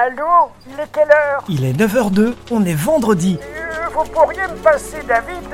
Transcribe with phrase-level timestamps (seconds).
[0.00, 3.36] Allô Il est quelle heure Il est 9h02, on est vendredi.
[3.42, 5.48] Euh, Vous pourriez me passer David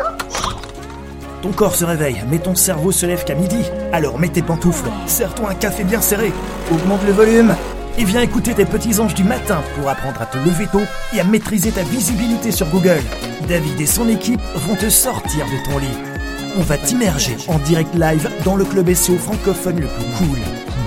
[1.40, 3.65] Ton corps se réveille, mais ton cerveau se lève qu'à midi.
[3.91, 6.30] Alors mets tes pantoufles, serre-toi un café bien serré,
[6.71, 7.54] augmente le volume
[7.96, 10.82] et viens écouter tes petits anges du matin pour apprendre à te lever tôt
[11.14, 13.00] et à maîtriser ta visibilité sur Google.
[13.48, 15.96] David et son équipe vont te sortir de ton lit.
[16.58, 20.38] On va t'immerger en direct live dans le club SEO francophone le plus cool.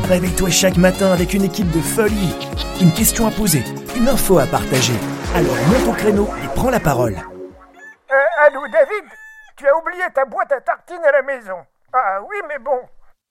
[0.06, 2.34] Réveille-toi chaque matin avec une équipe de folie.
[2.82, 3.64] Une question à poser,
[3.98, 4.94] une info à partager.
[5.36, 7.16] Alors monte au créneau et prends la parole.
[7.16, 9.06] Euh, allô David
[9.58, 11.58] Tu as oublié ta boîte à tartines à la maison.
[11.92, 12.80] Ah oui, mais bon.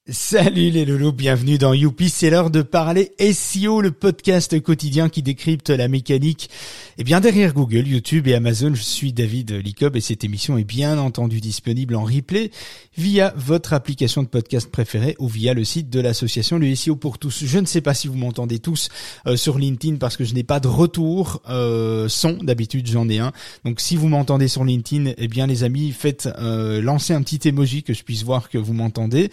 [0.09, 5.21] Salut les loulous, bienvenue dans Youpi, c'est l'heure de parler SEO, le podcast quotidien qui
[5.21, 6.49] décrypte la mécanique.
[6.97, 10.65] Et bien derrière Google, YouTube et Amazon, je suis David Licob et cette émission est
[10.65, 12.53] bien entendu disponible en replay
[12.97, 17.19] via votre application de podcast préférée ou via le site de l'association Le SEO pour
[17.19, 17.45] tous.
[17.45, 18.91] Je ne sais pas si vous m'entendez tous
[19.27, 23.19] euh, sur LinkedIn parce que je n'ai pas de retour euh, son, d'habitude j'en ai
[23.19, 23.33] un.
[23.65, 27.49] Donc si vous m'entendez sur LinkedIn, eh bien les amis, faites euh, lancer un petit
[27.49, 29.31] emoji que je puisse voir que vous m'entendez.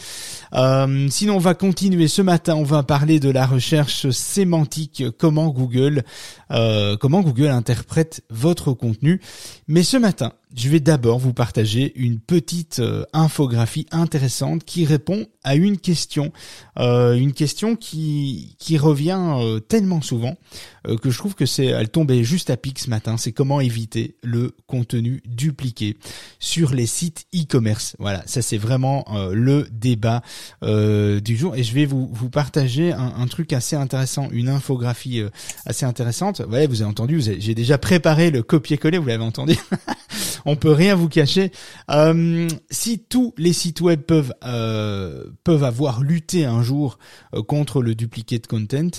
[0.53, 0.62] Euh,
[1.09, 2.55] sinon, on va continuer ce matin.
[2.55, 6.03] On va parler de la recherche sémantique, comment Google,
[6.51, 9.21] euh, comment Google interprète votre contenu.
[9.67, 15.27] Mais ce matin, je vais d'abord vous partager une petite euh, infographie intéressante qui répond
[15.43, 16.31] à une question,
[16.79, 20.37] euh, une question qui qui revient euh, tellement souvent
[20.87, 23.17] euh, que je trouve que c'est, elle tombait juste à pic ce matin.
[23.17, 25.97] C'est comment éviter le contenu dupliqué
[26.39, 27.95] sur les sites e-commerce.
[27.99, 30.21] Voilà, ça c'est vraiment le débat
[30.61, 35.21] du jour et je vais vous vous partager un, truc assez intéressant, une infographie
[35.65, 36.41] assez intéressante.
[36.49, 39.55] Ouais, vous avez entendu, j'ai déjà préparé le copier-coller, vous l'avez entendu.
[40.45, 41.51] On peut rien vous cacher.
[41.89, 46.97] Euh, si tous les sites web peuvent euh, peuvent avoir lutté un jour
[47.33, 48.89] euh, contre le duplicate content,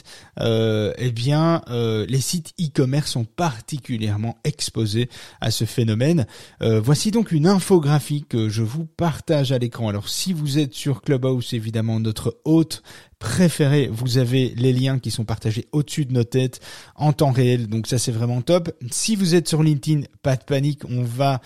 [0.41, 5.09] eh bien les sites e-commerce sont particulièrement exposés
[5.41, 6.27] à ce phénomène.
[6.61, 9.89] Voici donc une infographie que je vous partage à l'écran.
[9.89, 12.83] Alors si vous êtes sur Clubhouse, évidemment notre hôte
[13.25, 16.61] préféré, vous avez les liens qui sont partagés au-dessus de nos têtes
[16.95, 17.69] en temps réel.
[17.69, 18.71] Donc ça c'est vraiment top.
[18.91, 21.41] Si vous êtes sur LinkedIn, pas de panique, on va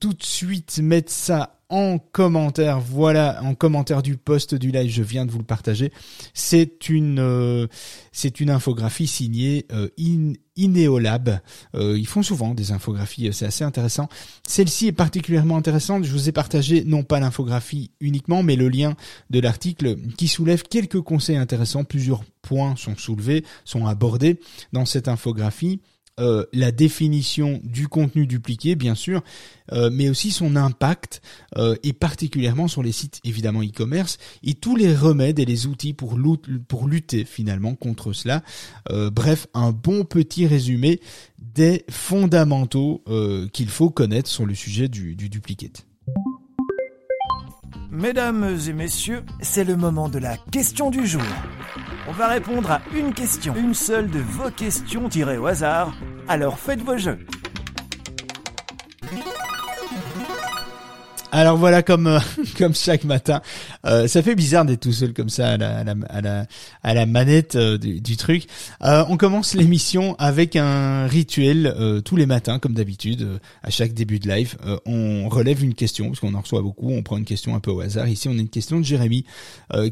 [0.00, 2.80] tout de suite mettre ça en commentaire.
[2.80, 5.92] Voilà, en commentaire du post du live, je viens de vous le partager.
[6.34, 7.68] C'est une, euh,
[8.10, 11.40] c'est une infographie signée euh, In- Ineolab.
[11.74, 14.08] Euh, ils font souvent des infographies, euh, c'est assez intéressant.
[14.46, 16.04] Celle-ci est particulièrement intéressante.
[16.04, 18.94] Je vous ai partagé non pas l'infographie uniquement, mais le lien
[19.30, 21.84] de l'article qui soulève quelques conseils intéressants.
[21.84, 24.38] Plusieurs points sont soulevés, sont abordés
[24.72, 25.80] dans cette infographie.
[26.20, 29.24] Euh, la définition du contenu dupliqué, bien sûr,
[29.72, 31.20] euh, mais aussi son impact,
[31.56, 35.92] euh, et particulièrement sur les sites évidemment e-commerce, et tous les remèdes et les outils
[35.92, 36.16] pour,
[36.86, 38.42] lutter finalement contre cela.
[38.90, 41.00] Bref, un bon petit résumé
[41.38, 43.02] des fondamentaux
[43.52, 45.86] qu'il faut connaître sur le sujet du, du duplicate.
[47.94, 51.22] Mesdames et messieurs, c'est le moment de la question du jour.
[52.08, 55.94] On va répondre à une question, une seule de vos questions tirées au hasard.
[56.26, 57.20] Alors faites vos jeux.
[61.36, 62.20] Alors voilà, comme euh,
[62.58, 63.42] comme chaque matin,
[63.86, 66.46] euh, ça fait bizarre d'être tout seul comme ça à la à la
[66.84, 68.46] à la, manette euh, du, du truc.
[68.80, 71.74] On commence l'émission avec un rituel
[72.04, 74.56] tous les matins, comme d'habitude, à chaque début de live.
[74.86, 76.90] On relève une question parce qu'on en reçoit beaucoup.
[76.92, 78.06] On prend une question un peu au hasard.
[78.06, 79.24] Ici, on a une question de Jérémy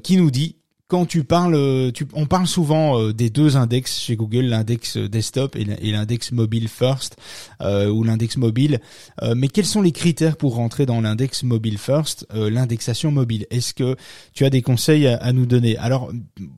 [0.05, 0.57] qui nous dit
[0.93, 4.99] quand tu parles, euh, tu, on parle souvent euh, des deux index chez Google, l'index
[4.99, 7.17] desktop et l'index mobile first
[7.63, 8.79] euh, ou l'index mobile.
[9.23, 13.47] Euh, mais quels sont les critères pour rentrer dans l'index mobile first, euh, l'indexation mobile?
[13.51, 13.97] Est-ce que
[14.35, 15.79] tu as des conseils à, à nous donner?
[15.79, 16.13] Alors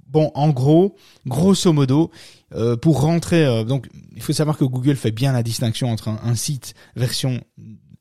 [0.09, 0.97] bon, en gros,
[1.29, 2.11] grosso modo,
[2.57, 3.87] euh, pour rentrer, euh, donc
[4.17, 7.41] il faut savoir que Google fait bien la distinction entre un site version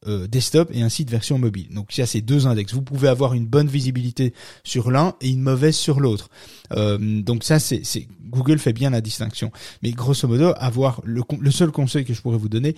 [0.08, 1.68] euh, desktop et un site version mobile.
[1.74, 2.74] Donc il y a ces deux index.
[2.74, 4.34] Vous pouvez avoir une bonne visibilité
[4.64, 6.30] sur l'un et une mauvaise sur l'autre.
[6.72, 7.84] Euh, donc ça, c'est
[8.26, 9.52] Google fait bien la distinction.
[9.82, 12.76] Mais grosso modo, avoir le, le seul conseil que je pourrais vous donner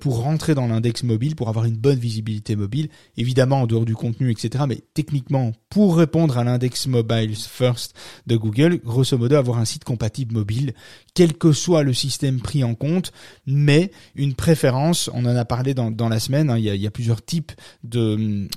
[0.00, 3.94] pour rentrer dans l'index mobile, pour avoir une bonne visibilité mobile, évidemment en dehors du
[3.94, 4.64] contenu, etc.
[4.68, 7.94] Mais techniquement, pour répondre à l'index mobile first
[8.26, 10.74] de Google, grosso modo, avoir un site compatible mobile,
[11.14, 13.12] quel que soit le système pris en compte,
[13.46, 16.90] mais une préférence, on en a parlé dans, dans la semaine, hein, il, y a,
[16.90, 17.52] plusieurs types
[17.84, 18.48] de,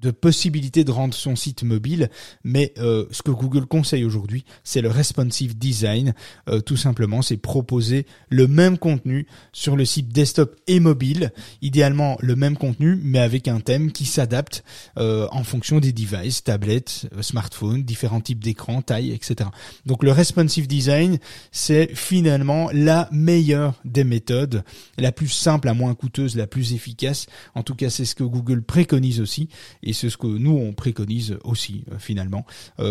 [0.00, 2.10] de possibilités de rendre son site mobile,
[2.42, 6.14] mais euh, ce que Google conseille aujourd'hui, c'est le responsive design design.
[6.48, 11.32] Euh, tout simplement, c'est proposer le même contenu sur le site desktop et mobile.
[11.62, 14.64] Idéalement, le même contenu, mais avec un thème qui s'adapte
[14.98, 19.50] euh, en fonction des devices, tablettes, euh, smartphones, différents types d'écrans, taille, etc.
[19.86, 21.18] Donc le responsive design,
[21.52, 24.64] c'est finalement la meilleure des méthodes,
[24.98, 27.26] la plus simple, la moins coûteuse, la plus efficace.
[27.54, 29.48] En tout cas, c'est ce que Google préconise aussi,
[29.82, 32.44] et c'est ce que nous on préconise aussi finalement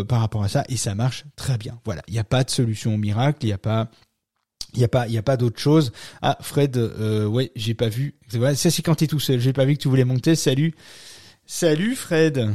[0.07, 1.79] par rapport à ça, et ça marche très bien.
[1.85, 3.89] Voilà, il n'y a pas de solution miracle, il n'y a pas
[4.73, 5.91] il y a pas, il y a pas d'autre chose.
[6.21, 8.15] Ah, Fred, euh, ouais, j'ai pas vu.
[8.55, 9.39] Ça c'est quand t'es tout seul.
[9.39, 10.35] J'ai pas vu que tu voulais monter.
[10.35, 10.73] Salut,
[11.45, 12.53] salut, Fred.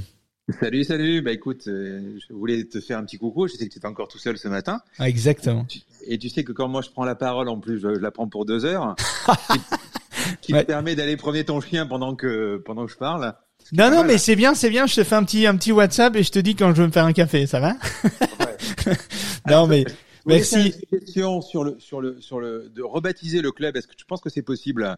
[0.61, 1.21] Salut, salut.
[1.21, 3.47] Bah écoute, euh, je voulais te faire un petit coucou.
[3.47, 4.81] Je sais que tu étais encore tout seul ce matin.
[4.99, 5.67] Ah, exactement.
[6.07, 8.29] Et tu sais que quand moi je prends la parole, en plus, je, la prends
[8.29, 8.97] pour deux heures,
[10.41, 13.35] qui, te permet d'aller promener ton chien pendant que pendant que je parle.
[13.73, 14.87] Non, non, mais c'est bien, c'est bien.
[14.87, 16.87] Je te fais un petit un petit WhatsApp et je te dis quand je veux
[16.87, 17.47] me faire un café.
[17.47, 17.77] Ça va?
[19.49, 19.85] Non, mais
[20.29, 20.75] Merci.
[20.93, 23.77] Une question sur le, sur le, sur le, de rebaptiser le club.
[23.77, 24.97] Est-ce que tu penses que c'est possible?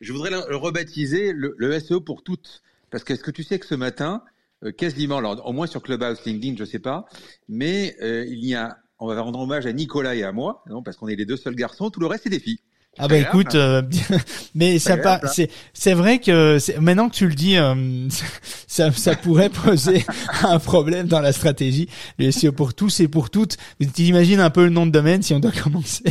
[0.00, 2.62] Je voudrais le rebaptiser le, SEO pour toutes.
[2.90, 4.22] Parce que est-ce que tu sais que ce matin,
[4.64, 7.06] euh, quasiment, alors au moins sur Clubhouse, LinkedIn, je sais pas,
[7.48, 10.82] mais euh, il y a, on va rendre hommage à Nicolas et à moi, non,
[10.82, 11.90] parce qu'on est les deux seuls garçons.
[11.90, 12.60] Tout le reste c'est des filles.
[12.98, 13.82] Ah bah écoute, euh,
[14.54, 18.08] mais ça pas, c'est c'est vrai que maintenant que tu le dis, euh,
[18.66, 20.04] ça ça pourrait poser
[20.42, 21.88] un problème dans la stratégie.
[22.18, 23.58] Le SEO pour tous et pour toutes.
[23.94, 26.04] Tu imagines un peu le nom de domaine si on doit commencer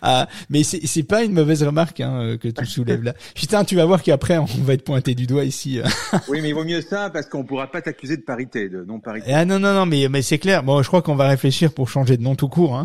[0.00, 0.28] à.
[0.48, 3.14] Mais c'est c'est pas une mauvaise remarque hein, euh, que tu soulèves là.
[3.34, 5.80] Putain, tu vas voir qu'après on va être pointé du doigt ici.
[6.28, 9.00] oui, mais il vaut mieux ça parce qu'on pourra pas t'accuser de parité, de non
[9.00, 9.32] parité.
[9.32, 10.62] Ah non non non, mais mais c'est clair.
[10.62, 12.76] Bon, je crois qu'on va réfléchir pour changer de nom tout court.
[12.76, 12.84] Hein.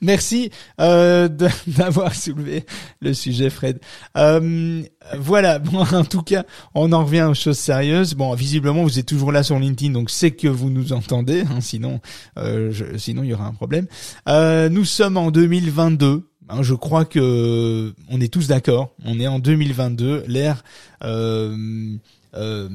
[0.00, 0.50] Merci
[0.80, 1.28] euh,
[1.66, 2.64] d'avoir soulevé
[3.00, 3.80] le sujet, Fred.
[4.16, 4.82] Euh,
[5.18, 5.58] voilà.
[5.58, 6.44] Bon, en tout cas,
[6.74, 8.14] on en revient aux choses sérieuses.
[8.14, 11.42] Bon, visiblement, vous êtes toujours là sur LinkedIn, donc c'est que vous nous entendez.
[11.42, 12.00] Hein, sinon,
[12.38, 13.86] euh, sinon il y aura un problème.
[14.28, 16.28] Euh, nous sommes en 2022.
[16.48, 18.94] Hein, je crois que on est tous d'accord.
[19.04, 20.24] On est en 2022.
[20.26, 20.62] L'ère.
[21.02, 21.96] Euh,
[22.34, 22.68] euh,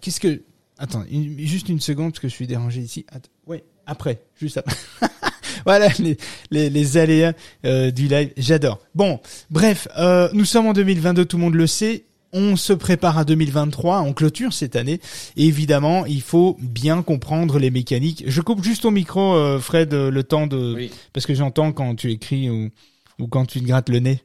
[0.00, 0.42] qu'est-ce que
[0.78, 3.04] Attends, juste une seconde parce que je suis dérangé ici.
[3.46, 4.76] Ouais, après, juste après.
[5.64, 6.16] voilà les,
[6.50, 7.32] les, les aléas
[7.64, 8.32] euh, du live.
[8.36, 8.80] J'adore.
[8.94, 9.20] Bon,
[9.50, 12.04] bref, euh, nous sommes en 2022, tout le monde le sait.
[12.32, 15.00] On se prépare à 2023, on clôture cette année.
[15.36, 18.22] Et évidemment, il faut bien comprendre les mécaniques.
[18.26, 20.88] Je coupe juste au micro, euh, Fred, le temps de...
[21.12, 22.70] Parce que j'entends quand tu écris ou,
[23.18, 24.22] ou quand tu te grattes le nez.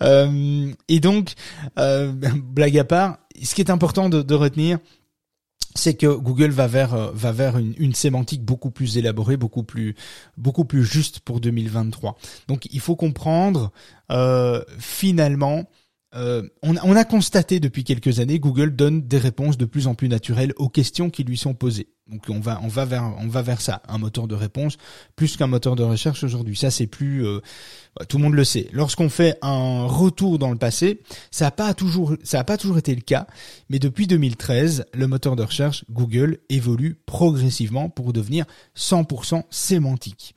[0.88, 1.34] et donc,
[1.76, 4.78] blague à part, ce qui est important de, de retenir,
[5.74, 9.64] c'est que Google va vers euh, va vers une, une, sémantique beaucoup plus élaborée, beaucoup
[9.64, 9.94] plus
[10.36, 12.16] beaucoup plus juste pour 2023.
[12.48, 13.72] Donc il faut comprendre
[14.10, 15.64] euh, finalement.
[16.14, 19.94] Euh, on, on, a constaté depuis quelques années, Google donne des réponses de plus en
[19.94, 21.88] plus naturelles aux questions qui lui sont posées.
[22.06, 24.76] Donc on va on va vers on va vers ça, un moteur de réponse
[25.16, 26.54] plus qu'un moteur de recherche aujourd'hui.
[26.54, 27.40] Ça c'est plus euh,
[27.96, 28.68] bah, tout le monde le sait.
[28.72, 31.00] Lorsqu'on fait un retour dans le passé,
[31.30, 33.26] ça a pas toujours ça a pas toujours été le cas,
[33.70, 38.44] mais depuis 2013, le moteur de recherche Google évolue progressivement pour devenir
[38.76, 40.34] 100% sémantique.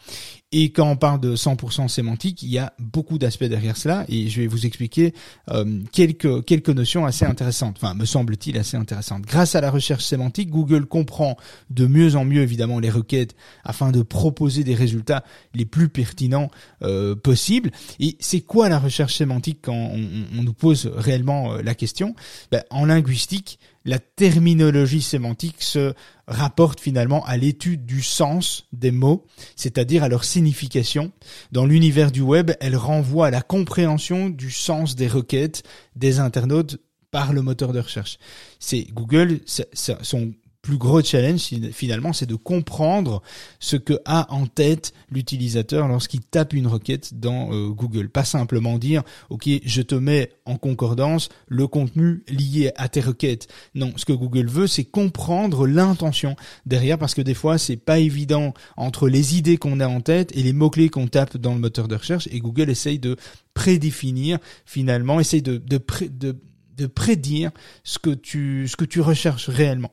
[0.54, 4.30] Et quand on parle de 100% sémantique, il y a beaucoup d'aspects derrière cela et
[4.30, 5.14] je vais vous expliquer
[5.52, 7.76] euh, quelques quelques notions assez intéressantes.
[7.82, 9.24] Enfin, me semble-t-il assez intéressantes.
[9.24, 11.36] Grâce à la recherche sémantique, Google comprend
[11.70, 13.36] de mieux en mieux évidemment les requêtes
[13.66, 16.50] afin de proposer des résultats les plus pertinents
[16.82, 17.72] euh, possibles.
[18.00, 20.08] Et c'est quoi la recherche sémantique quand on,
[20.40, 22.16] on nous pose réellement euh, la question?
[22.52, 25.94] Ben, En linguistique, la terminologie sémantique se
[26.28, 29.26] rapporte finalement à l'étude du sens des mots,
[29.56, 31.14] c'est-à-dire à leur signification.
[31.54, 35.64] Dans l'univers du web, elle renvoie à la compréhension du sens des requêtes
[35.96, 38.20] des internautes par le moteur de recherche.
[38.60, 39.40] C'est Google,
[39.74, 40.34] son
[40.68, 43.22] plus gros challenge finalement, c'est de comprendre
[43.62, 48.10] ce que a en tête l'utilisateur lorsqu'il tape une requête dans euh, Google.
[48.10, 53.48] Pas simplement dire, OK, je te mets en concordance le contenu lié à tes requêtes.
[53.76, 58.00] Non, ce que Google veut, c'est comprendre l'intention derrière parce que des fois, c'est pas
[58.00, 61.62] évident entre les idées qu'on a en tête et les mots-clés qu'on tape dans le
[61.62, 63.16] moteur de recherche et Google essaye de
[63.54, 65.80] prédéfinir finalement, essaye de, de,
[66.12, 66.36] de
[66.78, 67.52] de prédire
[67.84, 69.92] ce que tu ce que tu recherches réellement.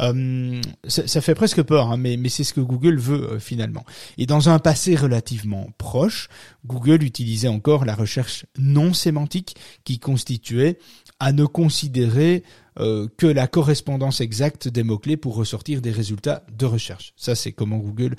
[0.00, 3.84] Euh, ça, fait presque peur, hein, mais mais c'est ce que Google veut euh, finalement.
[4.18, 6.28] Et dans un passé relativement proche,
[6.66, 10.78] Google utilisait encore la recherche non sémantique qui constituait
[11.20, 12.42] à ne considérer
[12.80, 17.12] euh, que la correspondance exacte des mots-clés pour ressortir des résultats de recherche.
[17.16, 18.16] Ça, c'est comment Google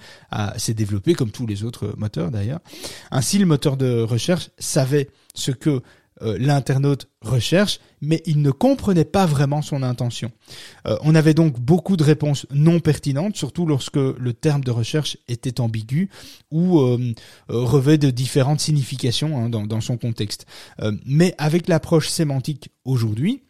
[0.57, 2.59] s'est développé, comme tous les autres moteurs d'ailleurs.
[3.11, 5.81] Ainsi, le moteur de recherche savait ce que
[6.21, 10.31] euh, l'internaute recherche, mais il ne comprenait pas vraiment son intention.
[10.85, 15.17] Euh, on avait donc beaucoup de réponses non pertinentes, surtout lorsque le terme de recherche
[15.27, 16.09] était ambigu
[16.51, 17.13] ou euh,
[17.47, 20.45] revêt de différentes significations hein, dans, dans, son contexte.
[21.05, 23.41] mais avec l'approche sémantique aujourd'hui,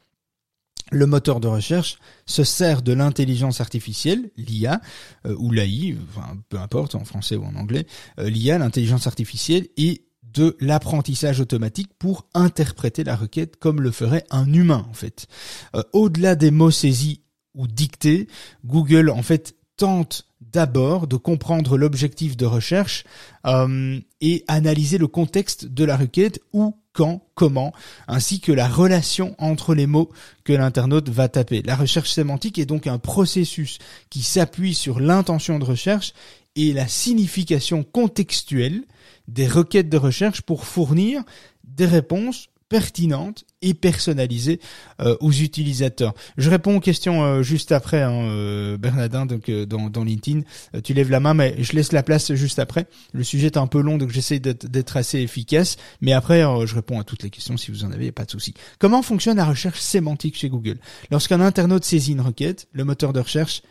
[0.91, 4.79] le moteur de recherche se sert de l'intelligence artificielle, l'IA,
[5.25, 7.85] ou l'AI, enfin, peu importe en français ou en anglais,
[8.17, 14.51] l'IA, l'intelligence artificielle, et de l'apprentissage automatique pour interpréter la requête comme le ferait un
[14.51, 15.27] humain en fait.
[15.75, 17.21] Euh, au-delà des mots saisis
[17.53, 18.27] ou dictés,
[18.65, 23.03] Google en fait tente d'abord de comprendre l'objectif de recherche
[23.45, 27.73] euh, et analyser le contexte de la requête où, quand, comment,
[28.07, 30.11] ainsi que la relation entre les mots
[30.43, 31.63] que l'internaute va taper.
[31.63, 36.13] La recherche sémantique est donc un processus qui s'appuie sur l'intention de recherche
[36.55, 38.83] et la signification contextuelle
[39.27, 41.23] des requêtes de recherche pour fournir
[41.63, 44.59] des réponses pertinentes et personnalisées
[44.99, 46.15] euh, aux utilisateurs.
[46.37, 50.41] Je réponds aux questions euh, juste après, hein, euh, Bernardin, donc dans, dans, LinkedIn.
[50.83, 52.87] tu lèves la main, mais je laisse la place juste après.
[53.11, 55.77] Le sujet est un peu long, donc j'essaie d'être assez efficace.
[56.01, 58.55] Mais après, je réponds à toutes les questions si vous en avez, pas de souci.
[58.79, 60.79] Comment fonctionne la recherche sémantique chez Google?
[61.11, 63.61] Lorsqu'un internaute saisit une requête, le moteur de recherche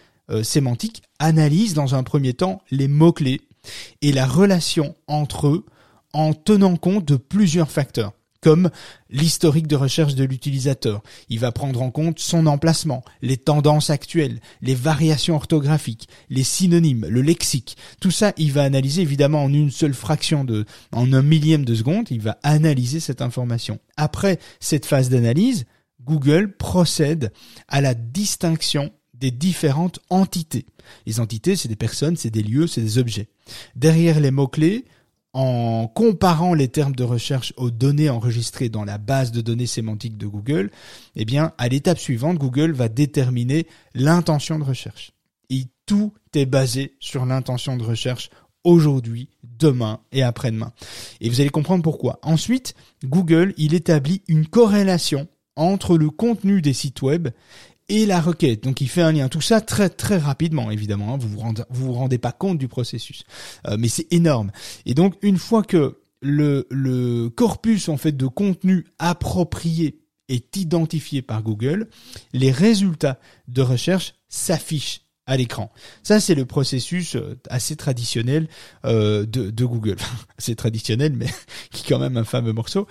[0.44, 3.40] sémantique analyse dans un premier temps les mots-clés
[4.00, 5.66] et la relation entre eux
[6.12, 8.70] en tenant compte de plusieurs facteurs comme
[9.08, 11.02] l'historique de recherche de l'utilisateur.
[11.28, 17.06] Il va prendre en compte son emplacement, les tendances actuelles, les variations orthographiques, les synonymes,
[17.08, 17.76] le lexique.
[18.00, 21.74] Tout ça, il va analyser évidemment en une seule fraction de, en un millième de
[21.74, 23.78] seconde, il va analyser cette information.
[23.96, 25.64] Après cette phase d'analyse,
[26.04, 27.32] Google procède
[27.68, 28.90] à la distinction
[29.22, 30.66] des différentes entités.
[31.06, 33.28] Les entités, c'est des personnes, c'est des lieux, c'est des objets.
[33.76, 34.84] Derrière les mots-clés,
[35.32, 40.18] en comparant les termes de recherche aux données enregistrées dans la base de données sémantique
[40.18, 40.72] de Google,
[41.14, 45.12] eh bien, à l'étape suivante, Google va déterminer l'intention de recherche.
[45.48, 48.28] Et tout est basé sur l'intention de recherche
[48.64, 50.72] aujourd'hui, demain et après-demain.
[51.20, 52.18] Et vous allez comprendre pourquoi.
[52.22, 52.74] Ensuite,
[53.04, 57.28] Google, il établit une corrélation entre le contenu des sites web
[57.92, 58.64] et la requête.
[58.64, 59.28] Donc il fait un lien.
[59.28, 61.14] Tout ça très très rapidement, évidemment.
[61.14, 61.18] Hein.
[61.20, 63.22] Vous vous rendez, vous rendez pas compte du processus,
[63.68, 64.50] euh, mais c'est énorme.
[64.86, 71.42] Et donc une fois que le, corpus en fait de contenu approprié est identifié par
[71.42, 71.88] Google,
[72.32, 73.18] les résultats
[73.48, 75.70] de recherche s'affichent à l'écran.
[76.02, 78.48] Ça, c'est le processus euh, assez traditionnel
[78.86, 79.96] euh, de, Google.
[80.38, 81.26] c'est traditionnel, mais
[81.70, 82.86] qui est quand même un fameux morceau.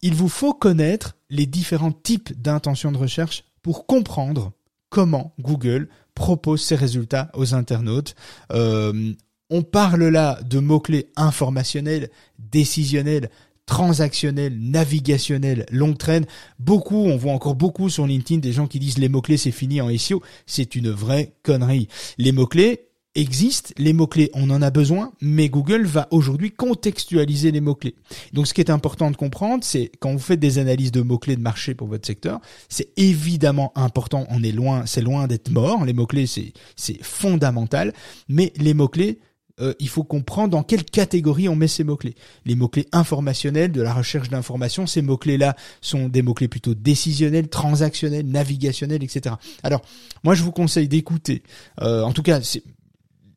[0.00, 4.52] Il vous faut connaître les différents types d'intentions de recherche pour comprendre
[4.90, 8.14] comment Google propose ses résultats aux internautes.
[8.52, 9.12] Euh,
[9.50, 13.30] on parle là de mots-clés informationnels, décisionnels,
[13.64, 16.26] transactionnels, navigationnels, longue traîne.
[16.58, 19.80] Beaucoup, on voit encore beaucoup sur LinkedIn des gens qui disent les mots-clés c'est fini
[19.80, 20.22] en SEO.
[20.44, 21.88] C'est une vraie connerie.
[22.18, 27.60] Les mots-clés, existent, les mots-clés, on en a besoin, mais Google va aujourd'hui contextualiser les
[27.60, 27.94] mots-clés.
[28.32, 31.36] Donc ce qui est important de comprendre, c'est quand vous faites des analyses de mots-clés
[31.36, 35.84] de marché pour votre secteur, c'est évidemment important, on est loin, c'est loin d'être mort,
[35.84, 37.92] les mots-clés c'est fondamental,
[38.28, 39.18] mais les mots-clés
[39.60, 42.16] euh, il faut comprendre dans quelle catégorie on met ces mots-clés.
[42.44, 48.26] Les mots-clés informationnels, de la recherche d'informations, ces mots-clés-là sont des mots-clés plutôt décisionnels, transactionnels,
[48.26, 49.36] navigationnels, etc.
[49.62, 49.82] Alors,
[50.24, 51.44] moi, je vous conseille d'écouter.
[51.82, 52.64] Euh, en tout cas, c'est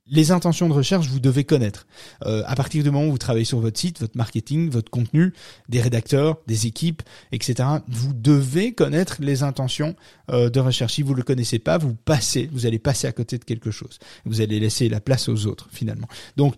[0.09, 1.87] les intentions de recherche, vous devez connaître.
[2.25, 5.33] Euh, à partir du moment où vous travaillez sur votre site, votre marketing, votre contenu,
[5.69, 9.95] des rédacteurs, des équipes, etc., vous devez connaître les intentions
[10.31, 10.93] euh, de recherche.
[10.93, 13.71] Si vous ne le connaissez pas, vous passez, vous allez passer à côté de quelque
[13.71, 13.99] chose.
[14.25, 16.07] Vous allez laisser la place aux autres, finalement.
[16.35, 16.55] Donc,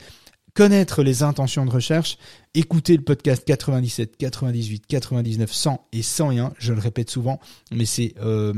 [0.53, 2.17] connaître les intentions de recherche,
[2.53, 7.39] écouter le podcast 97, 98, 99, 100 et 101, je le répète souvent,
[7.71, 8.13] mais c'est...
[8.21, 8.53] Euh,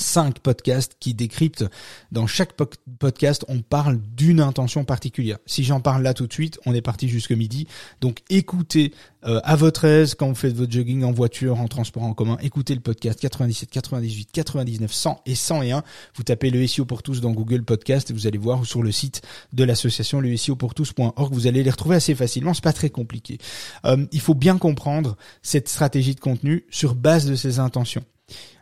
[0.00, 1.64] cinq podcasts qui décryptent.
[2.12, 2.52] Dans chaque
[2.98, 5.38] podcast, on parle d'une intention particulière.
[5.46, 7.66] Si j'en parle là tout de suite, on est parti jusque midi.
[8.00, 8.92] Donc écoutez
[9.26, 12.38] euh, à votre aise quand vous faites votre jogging en voiture, en transport en commun.
[12.40, 15.82] Écoutez le podcast 97, 98, 99, 100 et 101.
[16.14, 18.92] Vous tapez le SEO pour tous dans Google Podcast et vous allez voir sur le
[18.92, 21.32] site de l'association le SEO pour tous.org.
[21.32, 22.54] Vous allez les retrouver assez facilement.
[22.54, 23.38] C'est pas très compliqué.
[23.84, 28.04] Euh, il faut bien comprendre cette stratégie de contenu sur base de ses intentions.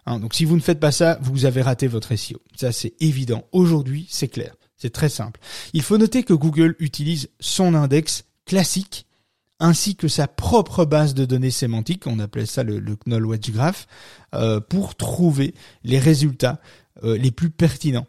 [0.07, 2.41] Hein, donc si vous ne faites pas ça, vous avez raté votre SEO.
[2.57, 3.45] Ça c'est évident.
[3.53, 4.55] Aujourd'hui, c'est clair.
[4.77, 5.41] C'est très simple.
[5.73, 9.07] Il faut noter que Google utilise son index classique
[9.61, 13.51] ainsi que sa propre base de données sémantique, on appelle ça le, le Knoll Wedge
[13.51, 13.87] Graph,
[14.35, 16.61] euh, pour trouver les résultats
[17.05, 18.07] euh, les plus pertinents.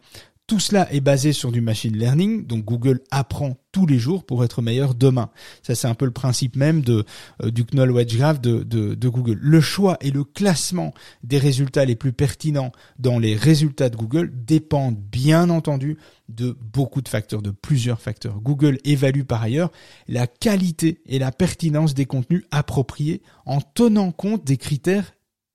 [0.50, 4.42] Tout cela est basé sur du machine learning, donc Google apprend tous les jours pour
[4.42, 5.30] être meilleur demain.
[5.62, 7.04] Ça, c'est un peu le principe même de
[7.44, 9.38] euh, du Knoll Wedge Graph de, de, Google.
[9.40, 10.92] Le choix et le classement
[11.22, 17.00] des résultats les plus pertinents dans les résultats de Google dépendent bien entendu de beaucoup
[17.00, 18.40] de facteurs, de plusieurs facteurs.
[18.40, 19.70] Google évalue par ailleurs
[20.08, 25.12] la qualité et la pertinence des contenus appropriés en tenant compte des critères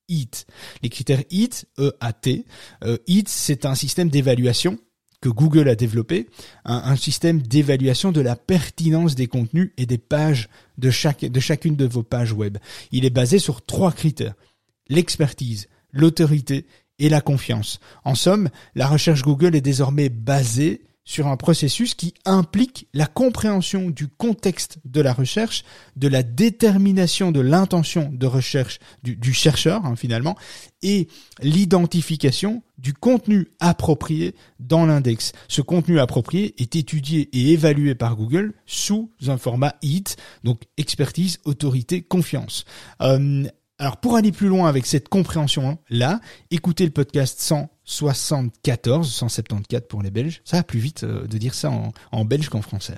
[0.07, 0.45] EAT.
[0.83, 2.45] Les critères EAT, E-A-T,
[2.85, 4.77] euh, c'est un système d'évaluation
[5.29, 6.27] Google a développé,
[6.65, 12.03] un, système d'évaluation de la pertinence des contenus et des pages de chacune de vos
[12.03, 12.57] pages web.
[12.91, 14.35] Il est basé sur trois critères.
[14.87, 16.65] L'expertise, l'autorité
[16.99, 17.79] et la confiance.
[18.03, 23.91] En somme, la recherche Google est désormais basée sur un processus qui implique la compréhension
[23.91, 25.63] du contexte de la recherche,
[25.95, 30.35] de la détermination de l'intention de recherche du, chercheur hein, finalement,
[30.81, 31.07] et
[31.41, 35.31] l'identification du contenu approprié dans l'index.
[35.47, 41.39] Ce contenu approprié est étudié et évalué par Google sous un format HIT, donc expertise,
[41.45, 42.65] autorité, confiance.
[43.01, 43.45] Euh,
[43.77, 46.19] alors pour aller plus loin avec cette compréhension là,
[46.49, 47.41] écoutez le podcast
[47.85, 50.41] 174, 174 pour les Belges.
[50.43, 51.71] Ça va plus vite euh, de dire ça
[52.11, 52.95] en, belge qu'en français.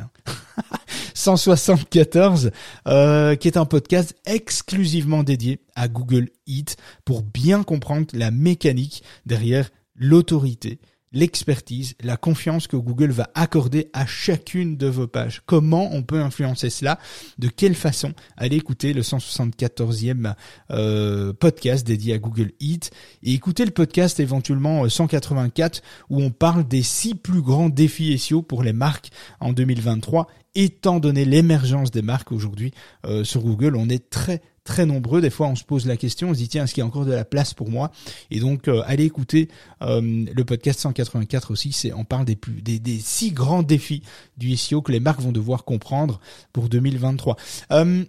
[1.13, 2.51] 174, hein.
[2.87, 9.03] euh, qui est un podcast exclusivement dédié à Google Eat pour bien comprendre la mécanique
[9.25, 10.79] derrière l'autorité,
[11.13, 15.41] l'expertise, la confiance que Google va accorder à chacune de vos pages.
[15.45, 16.99] Comment on peut influencer cela?
[17.37, 18.13] De quelle façon?
[18.35, 20.33] Allez écouter le 174e
[20.71, 22.91] euh, podcast dédié à Google Eat
[23.23, 28.17] et écoutez le podcast éventuellement 184 euh, où on parle des six plus grands défis
[28.17, 29.09] SEO pour les marques
[29.39, 32.73] en 2023 étant donné l'émergence des marques aujourd'hui
[33.05, 35.21] euh, sur Google, on est très très nombreux.
[35.21, 36.85] Des fois, on se pose la question, on se dit tiens, est-ce qu'il y a
[36.85, 37.91] encore de la place pour moi?
[38.29, 39.47] Et donc, euh, allez écouter
[39.81, 41.71] euh, le podcast 184 aussi.
[41.71, 44.03] C'est on parle des plus des, six grands défis
[44.37, 46.19] du SEO que les marques vont devoir comprendre
[46.53, 47.37] pour 2023.
[47.71, 48.03] Euh,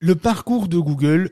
[0.00, 1.30] le parcours de Google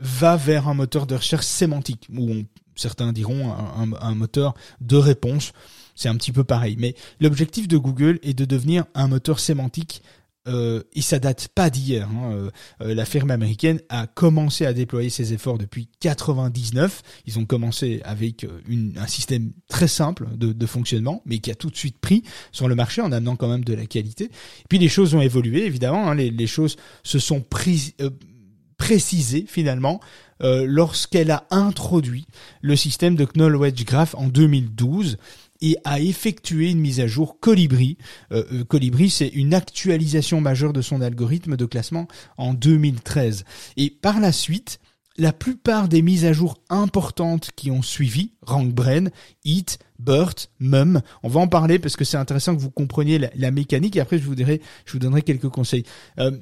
[0.00, 2.42] va vers un moteur de recherche sémantique, ou
[2.74, 5.52] certains diront un, un moteur de réponse.
[5.94, 6.76] C'est un petit peu pareil.
[6.78, 10.02] Mais l'objectif de Google est de devenir un moteur sémantique
[10.46, 12.08] euh, et ça date pas d'hier.
[12.08, 12.32] Hein.
[12.32, 12.50] Euh,
[12.82, 17.02] euh, la firme américaine a commencé à déployer ses efforts depuis 99.
[17.26, 21.50] Ils ont commencé avec euh, une, un système très simple de, de, fonctionnement, mais qui
[21.50, 22.22] a tout de suite pris
[22.52, 24.24] sur le marché en amenant quand même de la qualité.
[24.24, 26.10] Et puis les choses ont évolué, évidemment.
[26.10, 26.14] Hein.
[26.14, 27.94] les, les, choses se sont prises
[28.76, 30.00] précisées finalement
[30.40, 32.26] lorsqu'elle a introduit
[32.60, 35.16] le système de Knoll Wedge Graph en 2012
[35.64, 37.96] et a effectué une mise à jour Colibri.
[38.32, 43.44] Euh, euh, Colibri, c'est une actualisation majeure de son algorithme de classement en 2013.
[43.78, 44.78] Et par la suite,
[45.16, 49.06] la plupart des mises à jour importantes qui ont suivi, RankBrain,
[49.44, 53.50] Eat, BERT, Mum, on va en parler parce que c'est intéressant que vous compreniez la,
[53.50, 55.84] mécanique et après je vous, donnerai quelques conseils.
[56.18, 56.32] Euh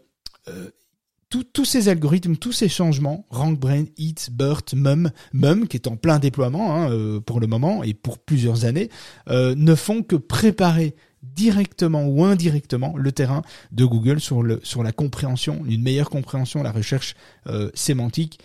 [1.53, 6.18] tous ces algorithmes, tous ces changements, RankBrain, Eat, BERT, Mum, Mum, qui est en plein
[6.18, 8.90] déploiement hein, euh, pour le moment et pour plusieurs années,
[9.29, 14.42] euh, ne font que préparer directement ou indirectement le terrain de Google sur
[14.83, 17.14] la compréhension, une meilleure compréhension, la recherche
[17.47, 18.40] euh, sémantique,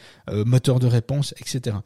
[0.45, 1.77] moteur de réponse, etc.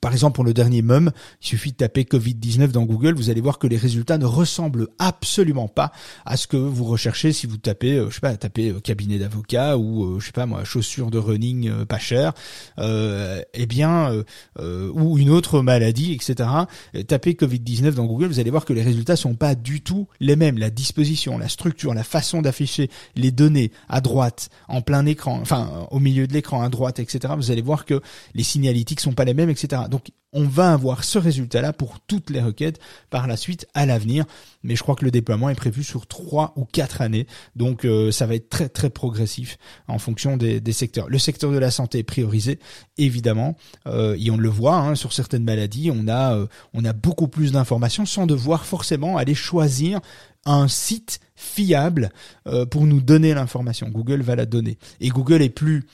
[0.00, 1.10] Par exemple, pour le dernier MUM,
[1.42, 4.88] il suffit de taper Covid-19 dans Google, vous allez voir que les résultats ne ressemblent
[4.98, 5.92] absolument pas
[6.24, 9.18] à ce que vous recherchez si vous tapez, euh, je sais pas, tapez euh, cabinet
[9.18, 12.32] d'avocat ou euh, je sais pas moi, chaussures de running pas chères,
[12.78, 14.24] euh, eh bien,
[14.58, 16.48] ou une autre maladie, etc.
[17.06, 20.36] Tapez Covid-19 dans Google, vous allez voir que les résultats sont pas du tout les
[20.36, 20.58] mêmes.
[20.58, 25.86] La disposition, la structure, la façon d'afficher les données à droite, en plein écran, enfin
[25.90, 27.34] au milieu de l'écran à droite, etc.
[27.36, 28.00] Vous allez voir que
[28.34, 29.79] les signalétiques sont pas les mêmes, etc.
[29.88, 32.78] Donc on va avoir ce résultat-là pour toutes les requêtes
[33.10, 34.24] par la suite à l'avenir.
[34.62, 37.26] Mais je crois que le déploiement est prévu sur trois ou quatre années.
[37.56, 41.08] Donc euh, ça va être très très progressif en fonction des, secteurs.
[41.08, 42.58] Le secteur de la santé est priorisé,
[42.96, 43.56] évidemment.
[43.86, 47.28] Euh, et on le voit hein, sur certaines maladies, on a, euh, on a beaucoup
[47.28, 50.00] plus d'informations sans devoir forcément aller choisir
[50.46, 52.10] un site fiable
[52.70, 53.90] pour nous donner l'information.
[53.90, 54.78] Google va la donner.
[55.00, 55.86] Et Google est plus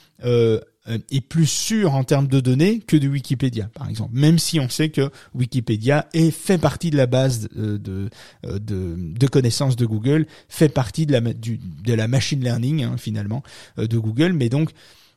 [0.86, 4.12] est plus sûr en termes de données que de Wikipédia, par exemple.
[4.14, 8.08] Même si on sait que Wikipédia est fait partie de la base euh, de,
[8.44, 12.84] euh, de, de connaissances de Google, fait partie de la, du, de la machine learning
[12.84, 13.42] hein, finalement
[13.76, 14.70] de Google, mais donc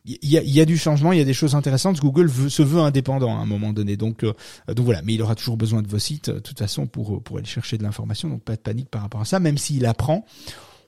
[0.06, 2.00] il y a, y a, du changement, il y a des choses intéressantes.
[2.00, 5.02] Google veut, se veut indépendant à un moment donné, donc donc voilà.
[5.04, 7.78] Mais il aura toujours besoin de vos sites, de toute façon, pour pour aller chercher
[7.78, 8.30] de l'information.
[8.30, 9.40] Donc pas de panique par rapport à ça.
[9.40, 10.26] Même s'il apprend,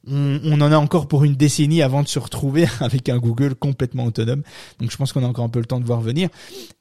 [0.08, 4.06] on, en a encore pour une décennie avant de se retrouver avec un Google complètement
[4.06, 4.44] autonome.
[4.80, 6.30] Donc je pense qu'on a encore un peu le temps de voir venir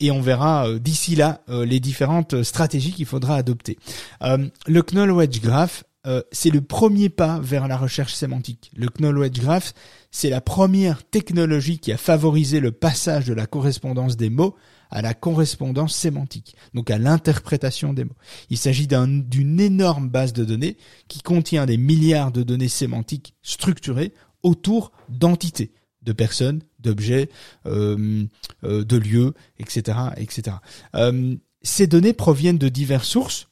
[0.00, 3.78] et on verra euh, d'ici là euh, les différentes stratégies qu'il faudra adopter.
[4.22, 5.85] Euh, le Knoll Wedge Graph,
[6.33, 8.70] c'est le premier pas vers la recherche sémantique.
[8.74, 9.74] Le Knoll Wedge Graph,
[10.11, 14.56] c'est la première technologie qui a favorisé le passage de la correspondance des mots
[14.90, 18.16] à la correspondance sémantique, donc à l'interprétation des mots.
[18.50, 20.76] Il s'agit d'une énorme base de données
[21.09, 25.72] qui contient des milliards de données sémantiques structurées autour d'entités,
[26.03, 27.29] de personnes, d'objets,
[27.66, 28.24] euh,
[28.64, 30.57] euh, de lieux, etc., etc.
[30.94, 33.48] Euh, ces données proviennent de diverses sources,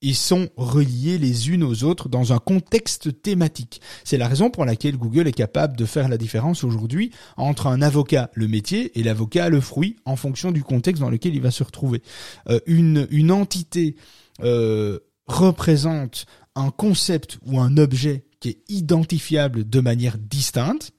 [0.00, 3.80] ils sont reliés les unes aux autres dans un contexte thématique.
[4.04, 7.82] C'est la raison pour laquelle Google est capable de faire la différence aujourd'hui entre un
[7.82, 11.50] avocat, le métier, et l'avocat, le fruit, en fonction du contexte dans lequel il va
[11.50, 12.02] se retrouver.
[12.48, 13.96] Euh, une, entité
[14.42, 20.92] euh, représente un concept ou un objet qui est identifiable de manière distincte,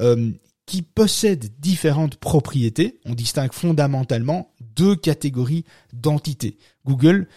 [0.00, 0.32] euh,
[0.66, 2.98] qui possède différentes propriétés.
[3.04, 6.58] On distingue fondamentalement deux catégories d'entités.
[6.84, 7.28] Google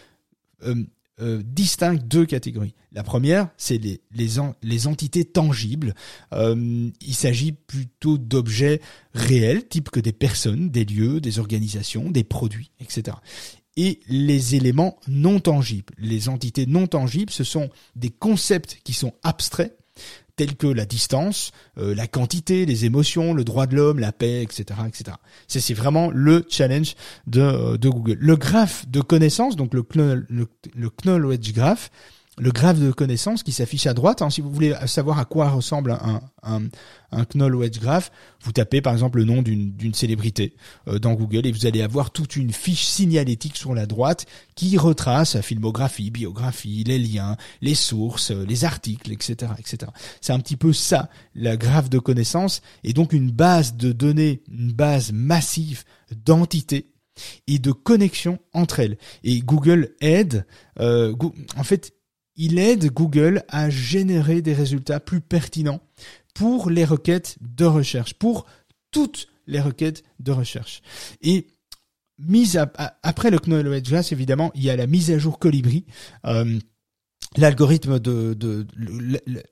[1.43, 2.75] distingue deux catégories.
[2.93, 5.95] La première, c'est les, entités tangibles.
[6.31, 8.81] Euh, il s'agit plutôt d'objets
[9.13, 13.17] réels, type que des personnes, des lieux, des organisations, des produits, etc.
[13.77, 15.93] Et les éléments non tangibles.
[15.97, 19.75] Les entités non tangibles, ce sont des concepts qui sont abstraits,
[20.35, 24.41] tels que la distance, euh, la quantité, les émotions, le droit de l'homme, la paix,
[24.41, 25.17] etc., etc.
[25.47, 26.95] C'est vraiment le challenge
[27.27, 28.17] de, euh, Google.
[28.19, 31.89] Le graphe de connaissances, donc le, le, le Knowledge Graph,
[32.37, 34.21] le graphe de connaissances qui s'affiche à droite.
[34.21, 36.63] Hein, si vous voulez savoir à quoi ressemble un, un,
[37.11, 40.55] un Knoll Wedge Graph, vous tapez par exemple le nom d'une célébrité
[40.87, 44.77] euh, dans Google et vous allez avoir toute une fiche signalétique sur la droite qui
[44.77, 49.91] retrace sa filmographie, biographie, les liens, les sources, euh, les articles, etc., etc.
[50.19, 54.41] C'est un petit peu ça, la graphe de connaissances, et donc une base de données,
[54.51, 55.83] une base massive
[56.25, 56.93] d'entités
[57.47, 58.97] et de connexions entre elles.
[59.23, 60.45] Et Google aide,
[60.79, 61.15] euh,
[61.55, 61.92] en fait,
[62.35, 65.81] il aide Google à générer des résultats plus pertinents
[66.33, 68.45] pour les requêtes de recherche, pour
[68.91, 70.81] toutes les requêtes de recherche.
[71.21, 71.47] Et
[72.17, 72.57] mise
[73.03, 75.85] après le Knowledge Graph, évidemment, il y a la mise à jour Colibri.
[76.25, 76.59] Euh,
[77.35, 78.67] L'algorithme de, de,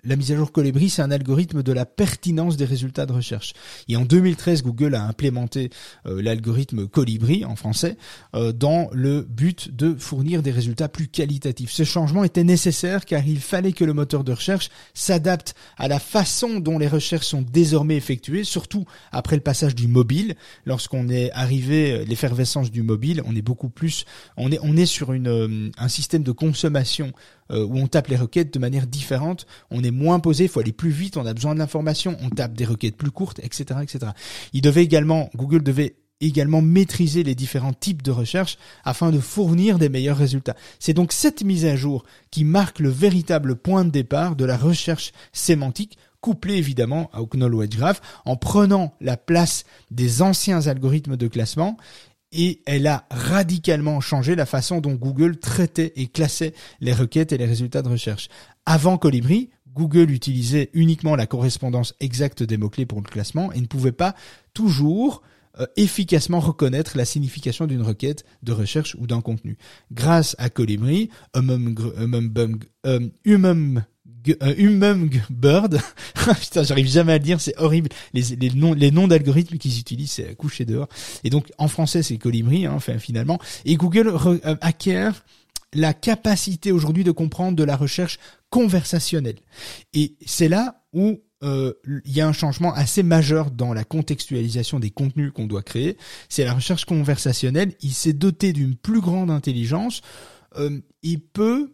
[0.04, 3.54] la, mise à jour Colibri, c'est un algorithme de la pertinence des résultats de recherche.
[3.88, 5.72] Et en 2013, Google a implémenté
[6.06, 7.98] euh, l'algorithme Colibri en français
[8.36, 11.72] euh, dans le but de fournir des résultats plus qualitatifs.
[11.72, 16.00] Ce changement était nécessaire car il fallait que le moteur de recherche s'adapte à la
[16.00, 20.36] façon dont les recherches sont désormais effectuées, surtout après le passage du mobile.
[20.66, 24.06] Lorsqu'on est arrivé euh, l'effervescence du mobile, on est beaucoup plus,
[24.38, 27.14] on est on est sur une un système de consommation
[27.72, 30.74] où on tape les requêtes de manière différente, on est moins posé, il faut aller
[30.74, 33.80] plus vite, on a besoin de l'information, on tape des requêtes plus courtes, etc.,
[35.36, 40.56] Google devait également maîtriser les différents types de recherche afin de fournir des meilleurs résultats.
[40.80, 44.58] C'est donc cette mise à jour qui marque le véritable point de départ de la
[44.58, 51.28] recherche sémantique couplée évidemment au Knowledge Graph en prenant la place des anciens algorithmes de
[51.28, 51.78] classement
[52.32, 57.38] et elle a radicalement changé la façon dont Google traitait et classait les requêtes et
[57.38, 58.30] les résultats de recherche.
[58.66, 63.68] Avant Colibri, Google utilisait uniquement la correspondance exacte des mots-clés pour le classement et ne
[63.68, 64.16] pouvait pas
[64.54, 65.22] toujours
[65.60, 69.58] euh, efficacement reconnaître la signification d'une requête de recherche ou d'un contenu.
[69.92, 71.76] Grâce à Colibri, Hummum,
[74.30, 75.80] euh, Bird.
[76.40, 77.90] Putain, j'arrive jamais à le dire, c'est horrible.
[78.14, 80.88] Les, noms, les noms d'algorithmes qu'ils utilisent, c'est coucher dehors.
[81.24, 83.40] Et donc, en français, c'est Colibri, hein, enfin, finalement.
[83.66, 85.24] Et Google euh, acquiert
[85.74, 89.38] la capacité aujourd'hui de comprendre de la recherche conversationnelle.
[89.94, 91.74] Et c'est là où euh,
[92.06, 95.98] il y a un changement assez majeur dans la contextualisation des contenus qu'on doit créer.
[96.28, 97.74] C'est la recherche conversationnelle.
[97.82, 100.02] Il s'est doté d'une plus grande intelligence.
[101.02, 101.72] Il peut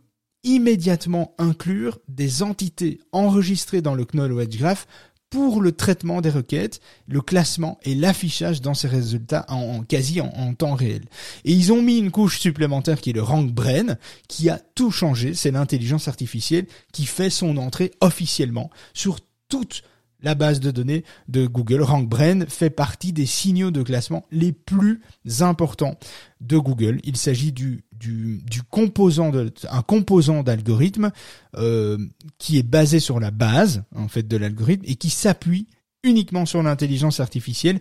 [0.48, 4.88] immédiatement inclure des entités enregistrées dans le Knowledge Graph
[5.30, 10.54] pour le traitement des requêtes, le classement et l'affichage dans ces résultats en, quasi en,
[10.54, 11.04] temps réel.
[11.44, 13.98] Et ils ont mis une couche supplémentaire qui est le Rank Brain,
[14.30, 15.34] qui a tout changé.
[15.34, 19.84] C'est l'intelligence artificielle qui fait son entrée officiellement sur toute
[20.22, 21.82] la base de données de Google.
[21.84, 25.02] RankBrain fait partie des signaux de classement les plus
[25.42, 25.98] importants
[26.42, 27.00] de Google.
[27.04, 31.12] Il s'agit du, du, du, composant de, un composant d'algorithme
[31.56, 31.98] euh,
[32.38, 35.68] qui est basé sur la base en fait de l'algorithme et qui s'appuie
[36.04, 37.80] uniquement sur l'intelligence artificielle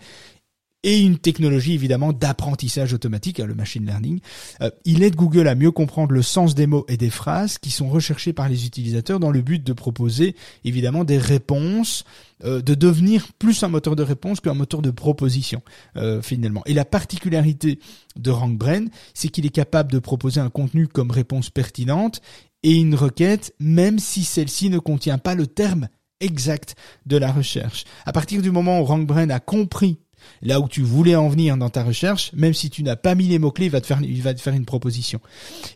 [0.83, 4.21] et une technologie évidemment d'apprentissage automatique, hein, le machine learning.
[4.61, 7.71] Euh, il aide Google à mieux comprendre le sens des mots et des phrases qui
[7.71, 12.05] sont recherchés par les utilisateurs dans le but de proposer évidemment des réponses,
[12.45, 15.63] euh, de devenir plus un moteur de réponse qu'un moteur de proposition
[15.97, 16.63] euh, finalement.
[16.67, 17.81] Et la particularité
[18.17, 22.21] de RankBrain, c'est qu'il est capable de proposer un contenu comme réponse pertinente
[22.63, 25.89] et une requête, même si celle-ci ne contient pas le terme
[26.21, 26.75] exact
[27.07, 27.85] de la recherche.
[28.07, 29.99] À partir du moment où RankBrain a compris
[30.43, 33.27] là où tu voulais en venir dans ta recherche, même si tu n'as pas mis
[33.27, 35.21] les mots-clés, il va te faire, il va te faire une proposition.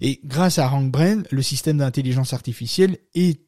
[0.00, 3.40] Et grâce à RankBrain, le système d'intelligence artificielle est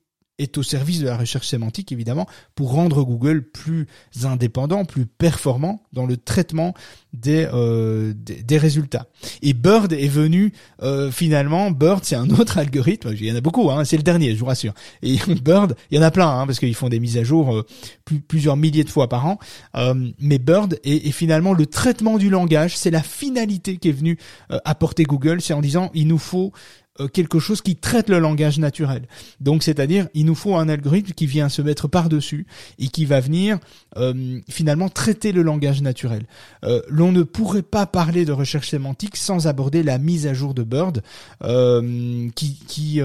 [0.42, 3.86] est au service de la recherche sémantique, évidemment, pour rendre Google plus
[4.24, 6.74] indépendant, plus performant dans le traitement
[7.12, 9.06] des, euh, des, résultats.
[9.42, 10.52] Et Bird est venu,
[10.82, 14.02] euh, finalement, Bird, c'est un autre algorithme, il y en a beaucoup, hein, c'est le
[14.02, 14.72] dernier, je vous rassure.
[15.02, 17.54] Et Bird, il y en a plein, hein, parce qu'ils font des mises à jour
[17.54, 17.66] euh,
[18.28, 19.38] plusieurs milliers de fois par an.
[20.18, 24.18] mais Bird est, finalement le traitement du langage, c'est la finalité qui est venue
[24.64, 26.81] apporter Google, c'est en disant, il nous faut euh,
[27.12, 29.06] quelque chose qui traite le langage naturel.
[29.40, 32.46] Donc c'est-à-dire il nous faut un algorithme qui vient se mettre par-dessus
[32.78, 33.58] et qui va venir
[33.96, 36.26] euh, finalement traiter le langage naturel.
[36.64, 40.54] Euh, l'on ne pourrait pas parler de recherche sémantique sans aborder la mise à jour
[40.54, 41.02] de Bird,
[42.34, 43.00] qui, qui